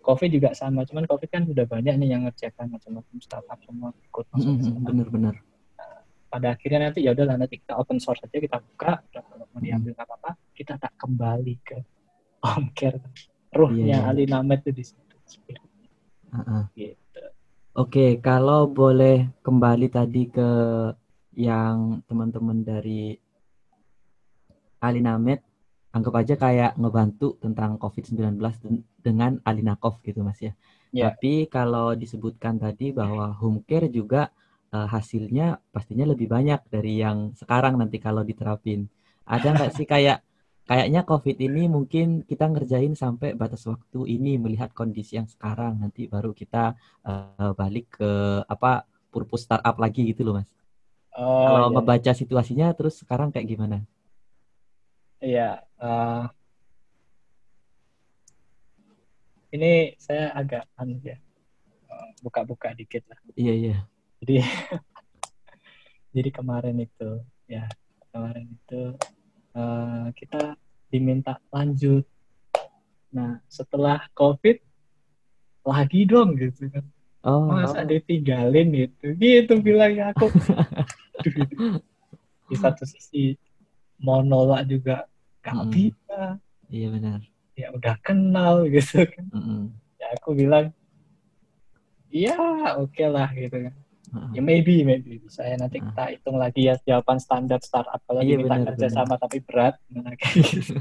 COVID 0.00 0.30
juga 0.32 0.56
sama, 0.56 0.88
cuman 0.88 1.04
COVID 1.04 1.28
kan 1.28 1.44
udah 1.44 1.68
banyak 1.68 1.94
nih 2.00 2.16
yang 2.16 2.24
ngerjakan 2.24 2.72
macam-macam 2.72 3.16
startup 3.20 3.60
semua 3.60 3.92
ikut 3.92 4.24
masuk 4.32 4.56
mm 4.56 4.64
-hmm, 4.64 4.84
bener-bener. 4.88 5.34
Nah, 5.36 6.00
pada 6.32 6.56
akhirnya 6.56 6.88
nanti 6.88 7.04
ya 7.04 7.12
udah 7.12 7.36
nanti 7.36 7.60
kita 7.60 7.76
open 7.76 8.00
source 8.00 8.24
aja 8.24 8.40
kita 8.40 8.56
buka, 8.56 9.04
udah 9.04 9.20
kalau 9.20 9.44
mau 9.52 9.60
diambil 9.60 9.92
nggak 9.92 10.08
apa-apa, 10.08 10.30
kita 10.56 10.80
tak 10.80 10.96
kembali 10.96 11.54
ke 11.60 11.76
care. 12.78 13.04
Ruhnya 13.52 13.84
yeah, 13.84 14.00
yeah. 14.06 14.10
Ali 14.14 14.24
Named 14.30 14.64
itu 14.64 14.70
di 14.72 14.84
situ. 14.86 15.16
Uh 16.32 16.38
-uh. 16.40 16.62
Gitu. 16.72 17.24
Oke, 17.76 18.16
kalau 18.22 18.70
boleh 18.70 19.28
kembali 19.42 19.86
tadi 19.92 20.30
ke 20.30 20.50
yang 21.38 22.02
teman-teman 22.06 22.62
dari 22.62 23.14
Ali 24.80 25.04
Named 25.04 25.40
anggap 25.90 26.14
aja 26.22 26.34
kayak 26.38 26.72
ngebantu 26.78 27.34
tentang 27.42 27.74
COVID-19 27.74 28.38
dengan 29.02 29.42
Alinakov 29.42 29.98
gitu 30.06 30.22
Mas 30.22 30.38
ya. 30.38 30.54
Yeah. 30.94 31.14
Tapi 31.14 31.50
kalau 31.50 31.94
disebutkan 31.98 32.58
tadi 32.62 32.94
bahwa 32.94 33.34
home 33.34 33.62
care 33.66 33.90
juga 33.90 34.30
uh, 34.70 34.86
hasilnya 34.86 35.58
pastinya 35.74 36.06
lebih 36.06 36.30
banyak 36.30 36.62
dari 36.70 37.02
yang 37.02 37.34
sekarang 37.34 37.78
nanti 37.78 37.98
kalau 37.98 38.22
diterapin. 38.22 38.86
Ada 39.26 39.54
nggak 39.54 39.72
sih 39.74 39.86
kayak 39.86 40.22
kayaknya 40.66 41.02
COVID 41.02 41.36
ini 41.42 41.66
mungkin 41.66 42.22
kita 42.22 42.46
ngerjain 42.46 42.94
sampai 42.94 43.34
batas 43.34 43.66
waktu 43.66 44.06
ini 44.06 44.38
melihat 44.38 44.70
kondisi 44.70 45.18
yang 45.18 45.26
sekarang 45.26 45.82
nanti 45.82 46.06
baru 46.06 46.30
kita 46.30 46.78
uh, 47.02 47.50
balik 47.58 47.98
ke 47.98 48.10
apa 48.46 48.86
purpose 49.10 49.50
startup 49.50 49.74
lagi 49.82 50.06
gitu 50.06 50.22
loh 50.22 50.38
Mas. 50.38 50.50
Oh, 51.18 51.50
kalau 51.50 51.68
iya. 51.70 51.74
ngebaca 51.74 52.12
situasinya 52.14 52.66
terus 52.78 53.02
sekarang 53.02 53.34
kayak 53.34 53.50
gimana? 53.50 53.82
Iya, 55.20 55.60
uh, 55.76 56.24
ini 59.52 59.92
saya 60.00 60.32
agak 60.32 60.64
anu 60.80 60.96
ya 61.04 61.20
buka-buka 62.24 62.72
dikit 62.76 63.04
lah. 63.08 63.20
Iya 63.34 63.52
iya. 63.52 63.76
Jadi 64.22 64.36
jadi 66.16 66.30
kemarin 66.32 66.76
itu 66.80 67.20
ya 67.44 67.68
kemarin 68.12 68.46
itu 68.48 68.82
uh, 69.56 70.08
kita 70.16 70.56
diminta 70.88 71.36
lanjut. 71.52 72.08
Nah 73.12 73.44
setelah 73.50 74.06
COVID 74.16 74.56
lagi 75.66 76.00
dong 76.08 76.40
gitu 76.40 76.70
kan. 76.72 76.84
Oh. 77.20 77.52
Masa 77.52 77.84
ditinggalin 77.84 78.72
gitu, 78.72 79.12
gitu 79.20 79.60
bilangnya 79.60 80.16
aku. 80.16 80.32
di 82.50 82.56
satu 82.56 82.88
sisi 82.88 83.36
mau 84.00 84.24
nolak 84.24 84.64
juga 84.64 85.09
gak 85.40 85.56
mm. 85.56 85.70
bisa 85.72 86.22
iya 86.70 86.88
benar 86.92 87.20
ya 87.56 87.68
udah 87.76 87.94
kenal 88.00 88.64
gitu 88.68 89.04
kan 89.04 89.26
mm 89.32 89.42
-hmm. 89.42 89.62
ya 90.00 90.06
aku 90.16 90.30
bilang 90.32 90.72
iya 92.10 92.36
oke 92.78 92.90
okay 92.94 93.08
lah 93.08 93.30
gitu 93.34 93.70
kan 93.70 93.74
uh-huh. 94.14 94.30
ya 94.34 94.42
maybe 94.42 94.82
maybe 94.82 95.22
bisa 95.22 95.46
ya 95.46 95.56
nanti 95.56 95.78
uh-huh. 95.78 95.94
kita 95.94 96.04
hitung 96.18 96.36
lagi 96.38 96.66
ya 96.66 96.74
jawaban 96.82 97.18
standar 97.22 97.62
startup 97.62 98.02
kalau 98.04 98.22
iya, 98.22 98.36
diminta 98.36 98.74
kerja 98.74 98.86
bener. 98.90 98.96
sama 98.96 99.14
tapi 99.16 99.38
berat 99.42 99.74
nah, 99.90 100.14
kayak 100.18 100.34
gitu 100.50 100.74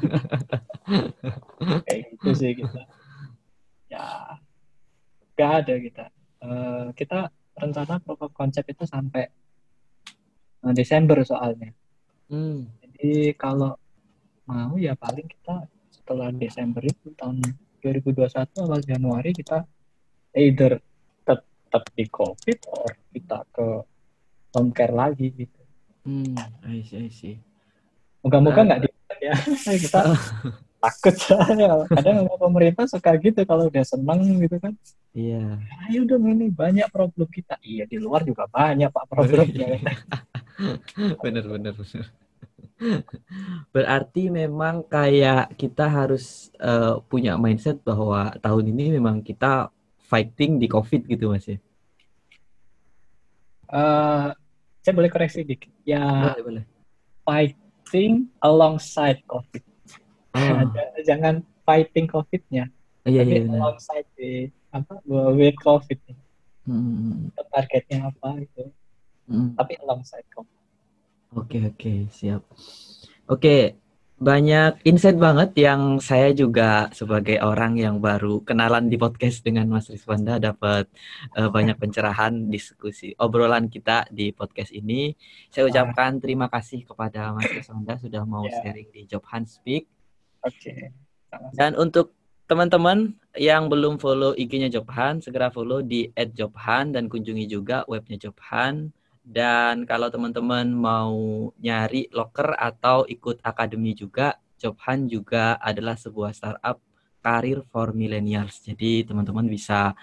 kayak 1.87 2.01
gitu 2.13 2.29
sih 2.33 2.51
kita 2.57 2.81
ya 3.89 4.05
gak 5.37 5.51
ada 5.65 5.75
kita 5.79 6.05
uh, 6.43 6.85
kita 6.93 7.19
rencana 7.55 8.01
proof 8.01 8.21
of 8.25 8.31
concept 8.33 8.67
itu 8.73 8.85
sampai 8.85 9.29
uh, 10.65 10.73
Desember 10.73 11.21
soalnya 11.21 11.71
hmm. 12.33 12.81
jadi 12.83 13.37
kalau 13.37 13.77
mau 14.49 14.73
ya 14.81 14.97
paling 14.97 15.29
kita 15.29 15.69
setelah 15.93 16.33
Desember 16.33 16.81
itu 16.81 17.13
tahun 17.13 17.37
2021 17.85 18.65
awal 18.65 18.81
Januari 18.81 19.29
kita 19.29 19.61
either 20.33 20.81
tetap 21.21 21.85
di 21.93 22.09
COVID 22.09 22.57
or 22.73 22.89
kita 23.13 23.45
ke 23.53 23.67
home 24.57 24.73
care 24.73 24.89
lagi 24.89 25.29
gitu. 25.37 25.61
Hmm, 26.01 26.33
I 26.65 26.81
see, 26.81 27.05
I 27.05 27.09
see. 27.13 27.37
Moga-moga 28.25 28.65
nggak 28.65 28.79
uh, 28.81 28.83
di 28.83 28.89
ya. 29.29 29.35
kita 29.85 30.01
takut 30.79 31.15
soalnya 31.19 31.85
kadang 31.91 32.25
pemerintah 32.39 32.87
suka 32.87 33.13
gitu 33.21 33.45
kalau 33.45 33.69
udah 33.69 33.85
seneng 33.85 34.41
gitu 34.41 34.57
kan. 34.57 34.73
Iya. 35.13 35.61
Yeah. 35.61 35.85
Ayo 35.93 36.01
dong 36.09 36.25
ini 36.25 36.49
banyak 36.49 36.89
problem 36.89 37.29
kita. 37.29 37.61
Iya 37.61 37.85
di 37.85 38.01
luar 38.01 38.25
juga 38.25 38.49
banyak 38.49 38.89
pak 38.89 39.05
problemnya. 39.05 39.77
bener 41.23 41.45
bener 41.45 41.73
bener. 41.77 42.05
Berarti 43.75 44.31
memang 44.31 44.87
kayak 44.87 45.55
kita 45.59 45.85
harus 45.87 46.49
uh, 46.59 47.03
punya 47.05 47.35
mindset 47.35 47.83
bahwa 47.83 48.31
tahun 48.39 48.71
ini 48.71 48.99
memang 48.99 49.19
kita 49.19 49.69
fighting 50.09 50.57
di 50.57 50.67
COVID 50.71 51.05
gitu 51.05 51.31
mas 51.31 51.45
ya? 51.45 51.57
Uh, 53.69 54.33
saya 54.81 54.93
boleh 54.95 55.11
koreksi 55.11 55.45
dikit. 55.45 55.69
Ya, 55.85 56.33
boleh, 56.33 56.43
boleh. 56.43 56.63
fighting 57.27 58.27
alongside 58.41 59.21
COVID. 59.27 59.63
Oh. 60.29 60.61
Jangan 61.09 61.41
fighting 61.65 62.05
COVID-nya. 62.05 62.69
Oh, 63.01 63.09
iya, 63.09 63.25
iya, 63.25 63.49
alongside 63.49 64.05
di 64.13 64.45
apa 64.69 65.01
with 65.09 65.57
COVID. 65.57 65.97
Hmm. 66.69 67.33
Targetnya 67.49 68.13
apa 68.13 68.37
itu. 68.37 68.69
Hmm. 69.25 69.57
Tapi 69.57 69.73
alongside 69.81 70.21
COVID. 70.29 70.58
Oke, 71.37 71.61
oke, 71.61 72.09
siap. 72.09 72.41
Oke, 73.29 73.77
banyak 74.19 74.83
insight 74.83 75.15
banget 75.15 75.55
yang 75.61 76.01
saya 76.01 76.33
juga 76.35 76.89
sebagai 76.91 77.37
orang 77.39 77.77
yang 77.77 78.01
baru 78.01 78.41
kenalan 78.41 78.89
di 78.89 78.97
podcast 78.97 79.45
dengan 79.45 79.69
Mas 79.69 79.87
Rizwanda 79.87 80.41
dapat 80.41 80.89
uh, 81.37 81.47
banyak 81.47 81.77
pencerahan 81.79 82.49
diskusi 82.49 83.15
obrolan 83.15 83.69
kita 83.69 84.09
di 84.09 84.33
podcast 84.33 84.73
ini. 84.73 85.13
Saya 85.53 85.69
ucapkan 85.69 86.17
terima 86.17 86.49
kasih 86.49 86.83
kepada 86.83 87.31
Mas 87.31 87.47
Rizwanda 87.47 87.95
sudah 88.01 88.25
mau 88.25 88.43
yeah. 88.43 88.59
sharing 88.65 88.89
di 88.89 89.05
Job 89.05 89.23
Hunt 89.29 89.47
Speak. 89.47 89.85
Oke. 90.41 90.57
Okay. 90.57 90.79
Dan 91.53 91.77
untuk 91.77 92.17
teman-teman 92.49 93.13
yang 93.37 93.69
belum 93.69 94.01
follow 94.01 94.33
IG-nya 94.33 94.73
Jobhan, 94.73 95.21
segera 95.21 95.53
follow 95.53 95.85
di 95.85 96.09
@jobhan 96.33 96.97
dan 96.97 97.05
kunjungi 97.05 97.45
juga 97.45 97.85
webnya 97.85 98.17
Jobhan 98.17 98.89
dan 99.23 99.83
kalau 99.85 100.07
teman-teman 100.09 100.71
mau 100.71 101.13
nyari 101.59 102.09
locker 102.09 102.55
atau 102.55 103.05
ikut 103.05 103.43
akademi 103.45 103.93
juga, 103.93 104.39
Jobhan 104.59 105.07
juga 105.07 105.55
adalah 105.59 105.95
sebuah 105.95 106.35
startup 106.35 106.83
karir 107.23 107.63
for 107.71 107.95
millennials. 107.95 108.59
Jadi 108.63 109.07
teman-teman 109.07 109.47
bisa 109.47 109.95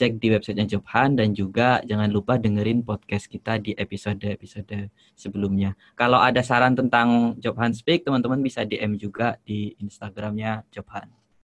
cek 0.00 0.16
di 0.16 0.32
websitenya 0.32 0.64
Jobhan 0.78 1.12
dan 1.12 1.36
juga 1.36 1.84
jangan 1.84 2.08
lupa 2.08 2.40
dengerin 2.40 2.80
podcast 2.80 3.28
kita 3.28 3.60
di 3.60 3.76
episode-episode 3.76 4.88
sebelumnya. 5.12 5.76
Kalau 5.92 6.16
ada 6.16 6.40
saran 6.40 6.72
tentang 6.72 7.36
Jobhan 7.36 7.76
Speak, 7.76 8.08
teman-teman 8.08 8.40
bisa 8.40 8.64
DM 8.64 8.96
juga 8.96 9.36
di 9.44 9.76
Instagramnya 9.76 10.64
Jobhan. 10.72 11.19